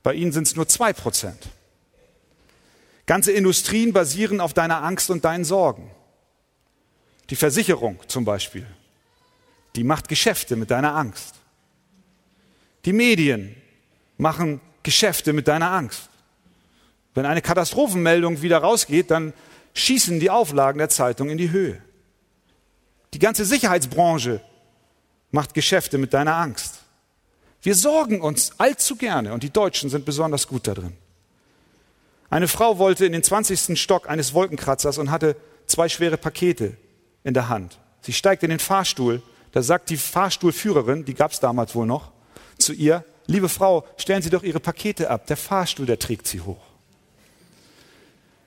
[0.02, 1.48] bei ihnen sind es nur 2 Prozent.
[3.06, 5.90] Ganze Industrien basieren auf deiner Angst und deinen Sorgen.
[7.30, 8.66] Die Versicherung zum Beispiel,
[9.74, 11.34] die macht Geschäfte mit deiner Angst.
[12.86, 13.54] Die Medien
[14.16, 16.08] machen Geschäfte mit deiner Angst.
[17.14, 19.32] Wenn eine Katastrophenmeldung wieder rausgeht, dann
[19.74, 21.82] schießen die Auflagen der Zeitung in die Höhe.
[23.12, 24.40] Die ganze Sicherheitsbranche
[25.32, 26.78] macht Geschäfte mit deiner Angst.
[27.60, 30.92] Wir sorgen uns allzu gerne und die Deutschen sind besonders gut darin.
[32.30, 33.80] Eine Frau wollte in den 20.
[33.80, 36.76] Stock eines Wolkenkratzers und hatte zwei schwere Pakete
[37.24, 37.80] in der Hand.
[38.02, 39.22] Sie steigt in den Fahrstuhl.
[39.50, 42.12] Da sagt die Fahrstuhlführerin, die gab es damals wohl noch,
[42.58, 45.26] zu ihr, liebe Frau, stellen Sie doch Ihre Pakete ab.
[45.26, 46.66] Der Fahrstuhl, der trägt Sie hoch.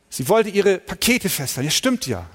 [0.09, 1.67] Sie wollte ihre Pakete festhalten.
[1.67, 2.25] Ja, stimmt ja.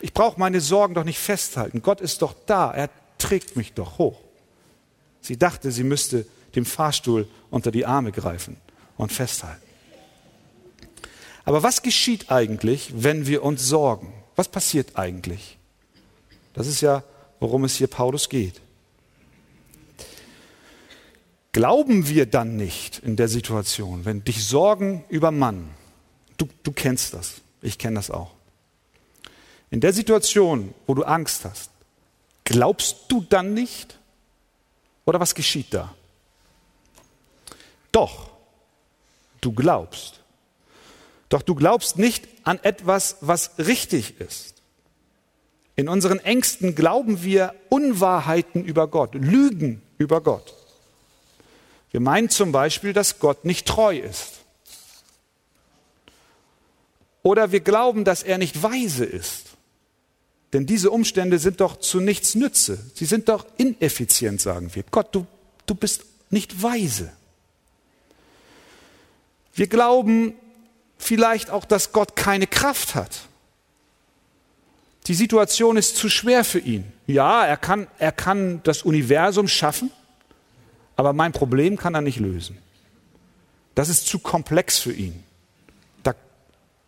[0.00, 1.82] Ich brauche meine Sorgen doch nicht festhalten.
[1.82, 2.72] Gott ist doch da.
[2.72, 4.20] Er trägt mich doch hoch.
[5.20, 8.56] Sie dachte, sie müsste dem Fahrstuhl unter die Arme greifen
[8.96, 9.62] und festhalten.
[11.44, 14.12] Aber was geschieht eigentlich, wenn wir uns sorgen?
[14.36, 15.58] Was passiert eigentlich?
[16.54, 17.02] Das ist ja,
[17.40, 18.60] worum es hier Paulus geht.
[21.52, 25.70] Glauben wir dann nicht in der Situation, wenn dich Sorgen übermannen?
[26.36, 28.32] Du, du kennst das, ich kenne das auch.
[29.70, 31.70] In der Situation, wo du Angst hast,
[32.44, 33.98] glaubst du dann nicht?
[35.04, 35.94] Oder was geschieht da?
[37.92, 38.30] Doch,
[39.40, 40.20] du glaubst.
[41.28, 44.62] Doch du glaubst nicht an etwas, was richtig ist.
[45.76, 50.57] In unseren Ängsten glauben wir Unwahrheiten über Gott, Lügen über Gott.
[51.90, 54.34] Wir meinen zum Beispiel, dass Gott nicht treu ist.
[57.22, 59.44] Oder wir glauben, dass er nicht weise ist.
[60.52, 62.78] Denn diese Umstände sind doch zu nichts Nütze.
[62.94, 64.82] Sie sind doch ineffizient, sagen wir.
[64.90, 65.26] Gott, du,
[65.66, 67.12] du bist nicht weise.
[69.54, 70.34] Wir glauben
[70.96, 73.20] vielleicht auch, dass Gott keine Kraft hat.
[75.06, 76.92] Die Situation ist zu schwer für ihn.
[77.06, 79.90] Ja, er kann, er kann das Universum schaffen,
[80.98, 82.58] aber mein Problem kann er nicht lösen.
[83.76, 85.22] Das ist zu komplex für ihn.
[86.02, 86.12] Da,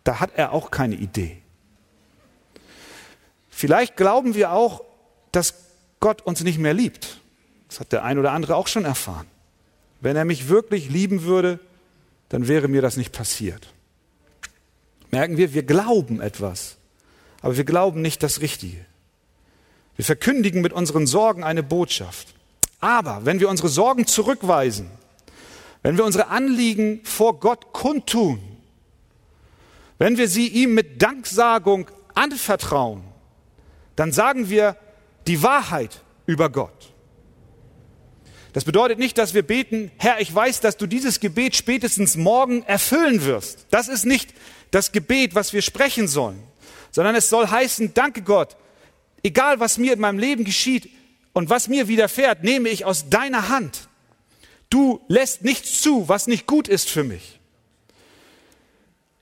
[0.03, 1.37] da hat er auch keine Idee.
[3.49, 4.83] Vielleicht glauben wir auch,
[5.31, 5.53] dass
[6.01, 7.21] Gott uns nicht mehr liebt.
[7.69, 9.27] Das hat der ein oder andere auch schon erfahren.
[10.01, 11.61] Wenn er mich wirklich lieben würde,
[12.27, 13.71] dann wäre mir das nicht passiert.
[15.09, 16.75] Merken wir, wir glauben etwas,
[17.41, 18.85] aber wir glauben nicht das Richtige.
[19.95, 22.35] Wir verkündigen mit unseren Sorgen eine Botschaft.
[22.81, 24.89] Aber wenn wir unsere Sorgen zurückweisen,
[25.83, 28.39] wenn wir unsere Anliegen vor Gott kundtun,
[29.99, 33.03] wenn wir sie ihm mit Danksagung anvertrauen,
[33.95, 34.75] dann sagen wir
[35.27, 36.91] die Wahrheit über Gott.
[38.53, 42.63] Das bedeutet nicht, dass wir beten, Herr, ich weiß, dass du dieses Gebet spätestens morgen
[42.63, 43.67] erfüllen wirst.
[43.69, 44.33] Das ist nicht
[44.71, 46.41] das Gebet, was wir sprechen sollen,
[46.89, 48.57] sondern es soll heißen, danke Gott,
[49.23, 50.89] egal was mir in meinem Leben geschieht
[51.33, 53.87] und was mir widerfährt, nehme ich aus deiner Hand.
[54.69, 57.39] Du lässt nichts zu, was nicht gut ist für mich.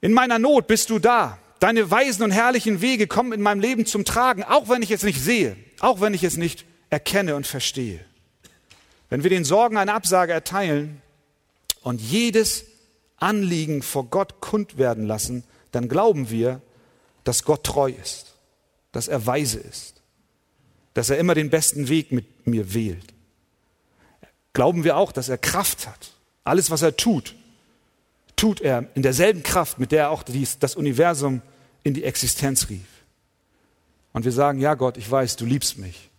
[0.02, 1.40] In meiner Not bist du da.
[1.60, 5.04] Deine weisen und herrlichen Wege kommen in meinem Leben zum Tragen, auch wenn ich es
[5.04, 8.00] nicht sehe, auch wenn ich es nicht erkenne und verstehe.
[9.10, 11.02] Wenn wir den Sorgen eine Absage erteilen
[11.82, 12.66] und jedes
[13.18, 16.62] Anliegen vor Gott kund werden lassen, dann glauben wir,
[17.24, 18.36] dass Gott treu ist,
[18.92, 19.99] dass er weise ist,
[20.94, 23.14] dass er immer den besten Weg mit mir wählt.
[24.54, 26.12] Glauben wir auch, dass er Kraft hat.
[26.44, 27.36] Alles, was er tut,
[28.36, 31.42] tut er in derselben Kraft, mit der er auch dies, das Universum
[31.84, 32.88] in die Existenz rief.
[34.14, 36.10] Und wir sagen, ja Gott, ich weiß, du liebst mich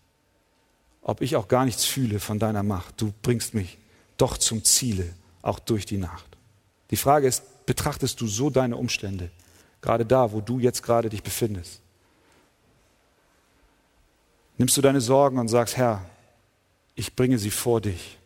[1.02, 3.00] ob ich auch gar nichts fühle von deiner Macht.
[3.00, 3.78] Du bringst mich
[4.16, 5.08] doch zum Ziele,
[5.42, 6.26] auch durch die Nacht.
[6.90, 9.30] Die Frage ist, betrachtest du so deine Umstände,
[9.80, 11.79] gerade da, wo du jetzt gerade dich befindest?
[14.60, 16.04] Nimmst du deine Sorgen und sagst, Herr,
[16.94, 18.18] ich bringe sie vor dich.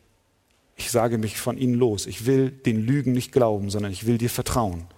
[0.74, 2.06] Ich sage mich von ihnen los.
[2.06, 4.88] Ich will den Lügen nicht glauben, sondern ich will dir vertrauen,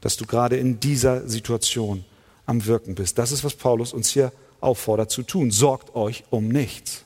[0.00, 2.04] dass du gerade in dieser Situation
[2.46, 3.18] am Wirken bist.
[3.18, 4.30] Das ist, was Paulus uns hier
[4.60, 5.50] auffordert zu tun.
[5.50, 7.04] Sorgt euch um nichts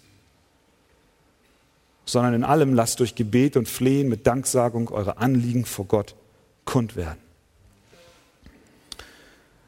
[2.04, 6.14] sondern in allem lasst durch Gebet und Flehen mit Danksagung eure Anliegen vor Gott
[6.64, 7.18] kund werden.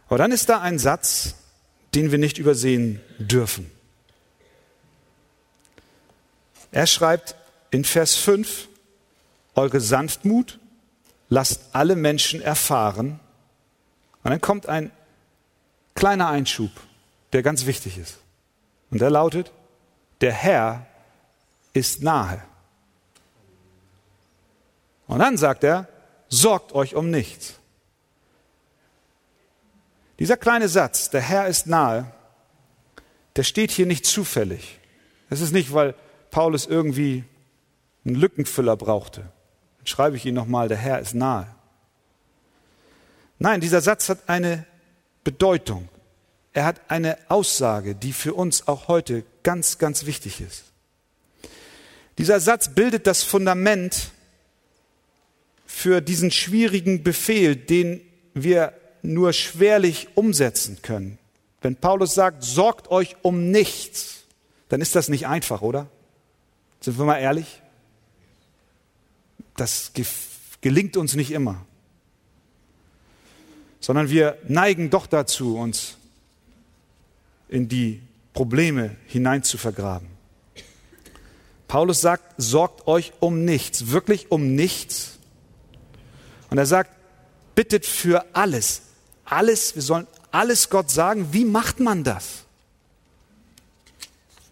[0.09, 1.35] Aber dann ist da ein Satz,
[1.95, 3.71] den wir nicht übersehen dürfen.
[6.73, 7.35] Er schreibt
[7.71, 8.69] in Vers 5,
[9.55, 10.59] eure Sanftmut
[11.29, 13.21] lasst alle Menschen erfahren.
[14.23, 14.91] Und dann kommt ein
[15.95, 16.71] kleiner Einschub,
[17.33, 18.19] der ganz wichtig ist.
[18.91, 19.53] Und der lautet,
[20.21, 20.87] der Herr
[21.73, 22.43] ist nahe.
[25.07, 25.89] Und dann sagt er,
[26.29, 27.55] sorgt euch um nichts.
[30.19, 32.13] Dieser kleine Satz, der Herr ist nahe,
[33.37, 34.79] der steht hier nicht zufällig.
[35.31, 35.95] Es ist nicht, weil
[36.31, 37.25] Paulus irgendwie
[38.05, 39.23] einen Lückenfüller brauchte.
[39.79, 41.47] Dann schreibe ich ihn nochmal, der Herr ist nahe.
[43.39, 44.67] Nein, dieser Satz hat eine
[45.25, 45.89] Bedeutung.
[46.53, 50.65] Er hat eine Aussage, die für uns auch heute ganz, ganz wichtig ist.
[52.19, 54.11] Dieser Satz bildet das Fundament
[55.65, 58.03] für diesen schwierigen Befehl, den
[58.35, 61.19] wir nur schwerlich umsetzen können.
[61.63, 64.25] Wenn Paulus sagt, sorgt euch um nichts,
[64.69, 65.89] dann ist das nicht einfach, oder?
[66.81, 67.61] Sind wir mal ehrlich?
[69.57, 69.93] Das
[70.61, 71.67] gelingt uns nicht immer,
[73.81, 75.97] sondern wir neigen doch dazu, uns
[77.49, 78.01] in die
[78.33, 80.09] Probleme hinein zu vergraben.
[81.69, 85.19] Paulus sagt, sorgt euch um nichts, wirklich um nichts.
[86.49, 86.91] Und er sagt,
[87.55, 88.83] bittet für alles.
[89.25, 91.33] Alles, wir sollen alles Gott sagen.
[91.33, 92.45] Wie macht man das?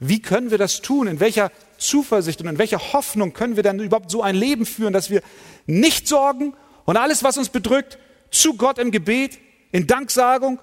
[0.01, 1.09] Wie können wir das tun?
[1.09, 4.93] In welcher Zuversicht und in welcher Hoffnung können wir dann überhaupt so ein Leben führen,
[4.93, 5.23] dass wir
[5.67, 6.55] nicht sorgen
[6.85, 7.99] und alles, was uns bedrückt,
[8.31, 9.39] zu Gott im Gebet,
[9.73, 10.59] in Danksagung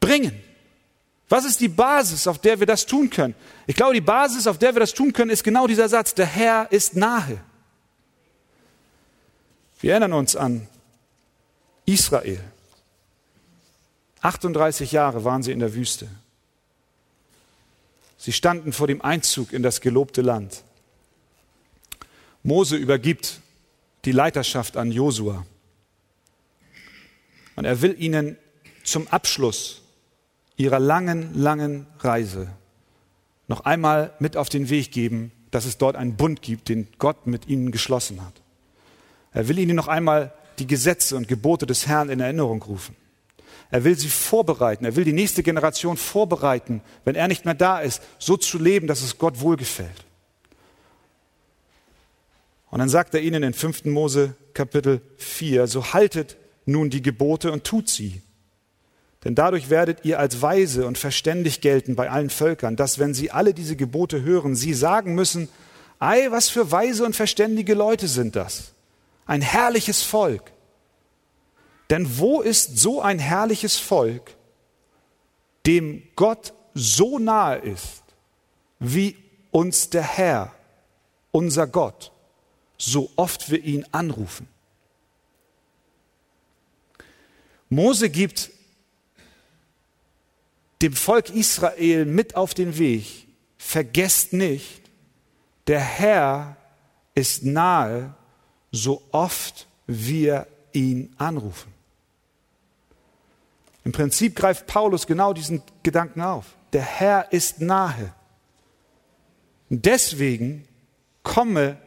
[0.00, 0.42] bringen?
[1.28, 3.36] Was ist die Basis, auf der wir das tun können?
[3.68, 6.26] Ich glaube, die Basis, auf der wir das tun können, ist genau dieser Satz, der
[6.26, 7.40] Herr ist nahe.
[9.80, 10.66] Wir erinnern uns an
[11.86, 12.40] Israel.
[14.22, 16.08] 38 Jahre waren sie in der Wüste.
[18.20, 20.62] Sie standen vor dem Einzug in das gelobte Land.
[22.42, 23.40] Mose übergibt
[24.04, 25.46] die Leiterschaft an Josua.
[27.56, 28.36] Und er will ihnen
[28.84, 29.80] zum Abschluss
[30.58, 32.48] ihrer langen, langen Reise
[33.48, 37.26] noch einmal mit auf den Weg geben, dass es dort einen Bund gibt, den Gott
[37.26, 38.34] mit ihnen geschlossen hat.
[39.32, 42.94] Er will ihnen noch einmal die Gesetze und Gebote des Herrn in Erinnerung rufen.
[43.70, 44.84] Er will sie vorbereiten.
[44.84, 48.86] Er will die nächste Generation vorbereiten, wenn er nicht mehr da ist, so zu leben,
[48.86, 50.04] dass es Gott wohlgefällt.
[52.70, 53.86] Und dann sagt er ihnen in 5.
[53.86, 58.22] Mose Kapitel 4, so haltet nun die Gebote und tut sie.
[59.24, 63.30] Denn dadurch werdet ihr als weise und verständig gelten bei allen Völkern, dass wenn sie
[63.30, 65.48] alle diese Gebote hören, sie sagen müssen,
[65.98, 68.72] ei, was für weise und verständige Leute sind das?
[69.26, 70.52] Ein herrliches Volk.
[71.90, 74.36] Denn wo ist so ein herrliches Volk,
[75.66, 78.04] dem Gott so nahe ist,
[78.78, 79.16] wie
[79.50, 80.54] uns der Herr,
[81.32, 82.12] unser Gott,
[82.78, 84.48] so oft wir ihn anrufen.
[87.68, 88.50] Mose gibt
[90.82, 93.26] dem Volk Israel mit auf den Weg,
[93.58, 94.80] vergesst nicht,
[95.66, 96.56] der Herr
[97.14, 98.14] ist nahe,
[98.72, 101.79] so oft wir ihn anrufen.
[103.84, 106.46] Im Prinzip greift Paulus genau diesen Gedanken auf.
[106.72, 108.12] Der Herr ist nahe.
[109.70, 110.66] Und deswegen
[111.22, 111.78] komme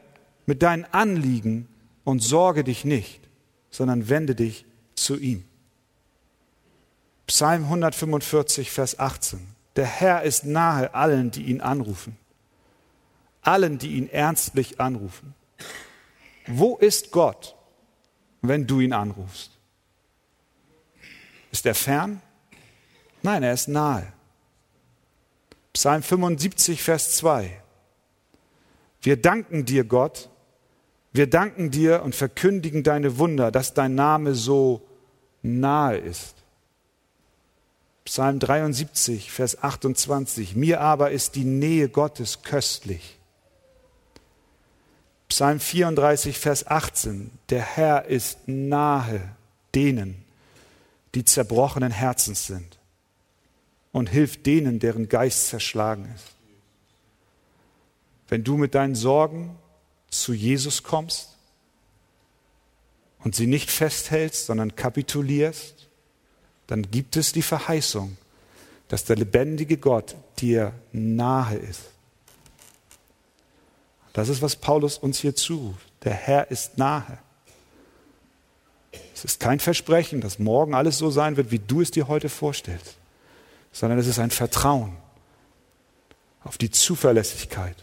[0.45, 1.67] mit deinen Anliegen
[2.03, 3.21] und sorge dich nicht,
[3.69, 4.65] sondern wende dich
[4.95, 5.45] zu ihm.
[7.27, 9.39] Psalm 145, Vers 18.
[9.75, 12.17] Der Herr ist nahe allen, die ihn anrufen.
[13.41, 15.33] Allen, die ihn ernstlich anrufen.
[16.47, 17.55] Wo ist Gott,
[18.41, 19.52] wenn du ihn anrufst?
[21.53, 22.21] Ist er fern?
[23.21, 24.11] Nein, er ist nahe.
[25.71, 27.61] Psalm 75, Vers 2.
[29.01, 30.29] Wir danken dir, Gott.
[31.13, 34.81] Wir danken dir und verkündigen deine Wunder, dass dein Name so
[35.43, 36.35] nahe ist.
[38.03, 40.55] Psalm 73, Vers 28.
[40.55, 43.19] Mir aber ist die Nähe Gottes köstlich.
[45.29, 47.31] Psalm 34, Vers 18.
[47.49, 49.21] Der Herr ist nahe
[49.75, 50.22] denen,
[51.15, 52.79] die zerbrochenen Herzens sind
[53.91, 56.33] und hilft denen, deren Geist zerschlagen ist.
[58.27, 59.55] Wenn du mit deinen Sorgen
[60.09, 61.37] zu Jesus kommst
[63.19, 65.87] und sie nicht festhältst, sondern kapitulierst,
[66.67, 68.17] dann gibt es die Verheißung,
[68.87, 71.81] dass der lebendige Gott dir nahe ist.
[74.13, 75.87] Das ist, was Paulus uns hier zuruft.
[76.03, 77.17] Der Herr ist nahe.
[79.23, 82.27] Es ist kein Versprechen, dass morgen alles so sein wird, wie du es dir heute
[82.27, 82.97] vorstellst,
[83.71, 84.97] sondern es ist ein Vertrauen
[86.43, 87.77] auf die Zuverlässigkeit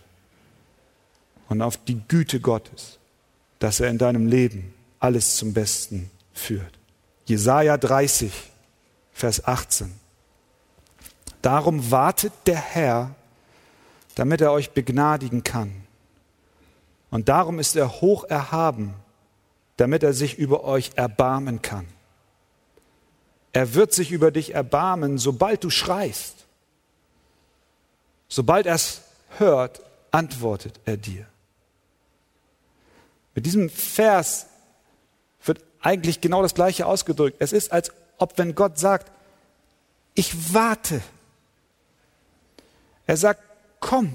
[1.49, 2.99] und auf die Güte Gottes,
[3.59, 6.79] dass er in deinem Leben alles zum Besten führt.
[7.25, 8.33] Jesaja 30,
[9.15, 9.95] Vers 18.
[11.41, 13.15] Darum wartet der Herr,
[14.15, 15.73] damit er euch begnadigen kann.
[17.11, 18.95] Und darum ist er hoch erhaben,
[19.81, 21.87] damit er sich über euch erbarmen kann.
[23.53, 26.45] Er wird sich über dich erbarmen, sobald du schreist.
[28.29, 29.01] Sobald er es
[29.39, 31.25] hört, antwortet er dir.
[33.35, 34.49] Mit diesem Vers
[35.47, 37.39] wird eigentlich genau das Gleiche ausgedrückt.
[37.41, 39.11] Es ist, als ob wenn Gott sagt,
[40.15, 41.01] ich warte.
[43.07, 43.43] Er sagt,
[43.81, 44.15] komm,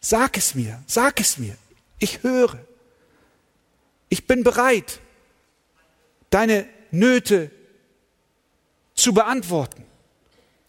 [0.00, 1.56] sag es mir, sag es mir,
[1.98, 2.58] ich höre.
[4.08, 5.00] Ich bin bereit,
[6.30, 7.50] deine Nöte
[8.94, 9.84] zu beantworten.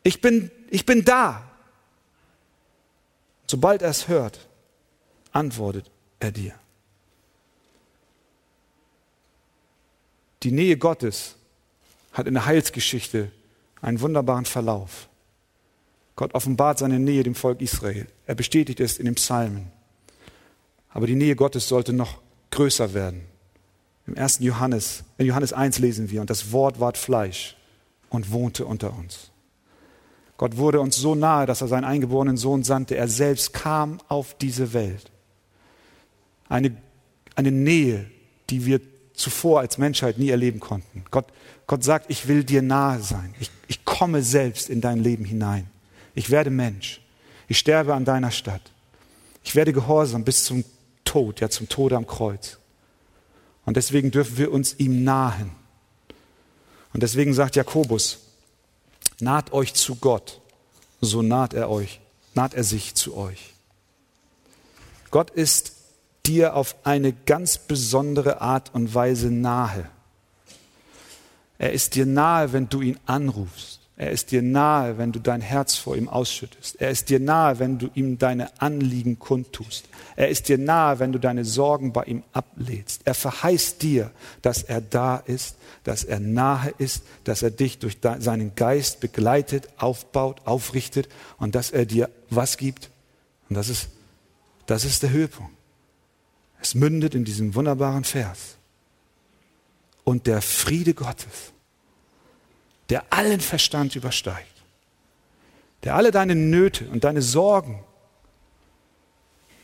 [0.04, 1.50] Ich bin, ich bin da.
[3.48, 4.48] Sobald er es hört,
[5.32, 6.54] antwortet er dir.
[10.44, 11.36] Die Nähe Gottes
[12.14, 13.32] hat in der Heilsgeschichte
[13.82, 15.10] einen wunderbaren Verlauf.
[16.16, 18.08] Gott offenbart seine Nähe dem Volk Israel.
[18.26, 19.72] Er bestätigt es in den Psalmen.
[20.90, 22.22] Aber die Nähe Gottes sollte noch
[22.52, 23.22] größer werden.
[24.08, 24.40] Im 1.
[24.40, 27.56] Johannes, in Johannes 1 lesen wir, und das Wort ward Fleisch
[28.10, 29.32] und wohnte unter uns.
[30.38, 32.96] Gott wurde uns so nahe, dass er seinen eingeborenen Sohn sandte.
[32.96, 35.12] Er selbst kam auf diese Welt.
[36.48, 36.76] Eine,
[37.36, 38.10] eine Nähe,
[38.50, 38.80] die wir
[39.14, 41.04] zuvor als Menschheit nie erleben konnten.
[41.12, 41.26] Gott,
[41.68, 43.36] Gott sagt, ich will dir nahe sein.
[43.40, 45.70] Ich, ich komme selbst in dein Leben hinein.
[46.16, 47.02] Ich werde Mensch.
[47.50, 48.72] Ich sterbe an deiner Stadt.
[49.44, 50.64] Ich werde gehorsam bis zum
[51.10, 52.60] Tod, ja zum Tode am Kreuz.
[53.66, 55.50] Und deswegen dürfen wir uns ihm nahen.
[56.94, 58.20] Und deswegen sagt Jakobus,
[59.20, 60.40] naht euch zu Gott,
[61.02, 62.00] so naht er euch,
[62.36, 63.56] naht er sich zu euch.
[65.10, 65.74] Gott ist
[66.28, 69.90] dir auf eine ganz besondere Art und Weise nahe.
[71.58, 73.79] Er ist dir nahe, wenn du ihn anrufst.
[74.00, 76.80] Er ist dir nahe, wenn du dein Herz vor ihm ausschüttest.
[76.80, 79.90] Er ist dir nahe, wenn du ihm deine Anliegen kundtust.
[80.16, 83.02] Er ist dir nahe, wenn du deine Sorgen bei ihm ablädst.
[83.04, 87.98] Er verheißt dir, dass er da ist, dass er nahe ist, dass er dich durch
[88.20, 92.90] seinen Geist begleitet, aufbaut, aufrichtet und dass er dir was gibt.
[93.50, 93.90] Und das ist,
[94.66, 95.52] das ist der Höhepunkt.
[96.62, 98.56] Es mündet in diesem wunderbaren Vers.
[100.06, 101.52] Und der Friede Gottes,
[102.90, 104.64] der allen Verstand übersteigt,
[105.84, 107.84] der alle deine Nöte und deine Sorgen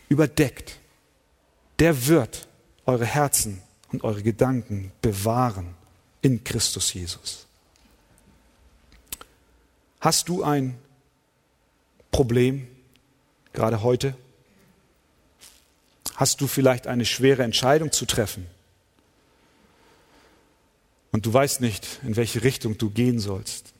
[0.09, 0.79] überdeckt,
[1.79, 2.47] der wird
[2.85, 3.61] eure Herzen
[3.91, 5.75] und eure Gedanken bewahren
[6.21, 7.47] in Christus Jesus.
[9.99, 10.77] Hast du ein
[12.11, 12.67] Problem
[13.53, 14.15] gerade heute?
[16.15, 18.47] Hast du vielleicht eine schwere Entscheidung zu treffen?
[21.15, 23.73] Und du weißt nicht, in welche Richtung du gehen sollst.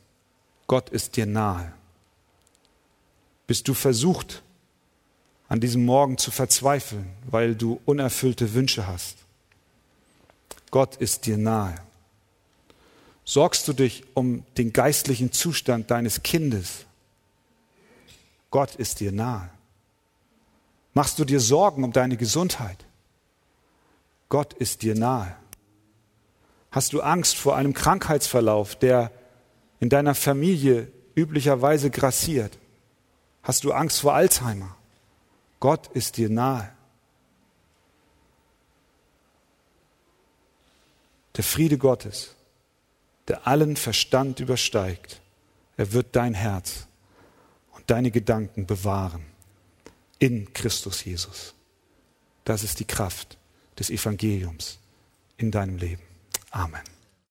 [0.66, 1.70] Gott ist dir nahe.
[3.46, 4.42] Bist du versucht,
[5.46, 9.18] an diesem Morgen zu verzweifeln, weil du unerfüllte Wünsche hast?
[10.70, 11.74] Gott ist dir nahe.
[13.26, 16.86] Sorgst du dich um den geistlichen Zustand deines Kindes?
[18.50, 19.50] Gott ist dir nahe.
[20.94, 22.82] Machst du dir Sorgen um deine Gesundheit?
[24.30, 25.36] Gott ist dir nahe.
[26.76, 29.10] Hast du Angst vor einem Krankheitsverlauf, der
[29.80, 32.58] in deiner Familie üblicherweise grassiert?
[33.42, 34.76] Hast du Angst vor Alzheimer?
[35.58, 36.70] Gott ist dir nahe.
[41.34, 42.34] Der Friede Gottes,
[43.28, 45.22] der allen Verstand übersteigt,
[45.78, 46.88] er wird dein Herz
[47.72, 49.24] und deine Gedanken bewahren
[50.18, 51.54] in Christus Jesus.
[52.44, 53.38] Das ist die Kraft
[53.78, 54.78] des Evangeliums
[55.38, 56.05] in deinem Leben.
[56.56, 56.95] Amen.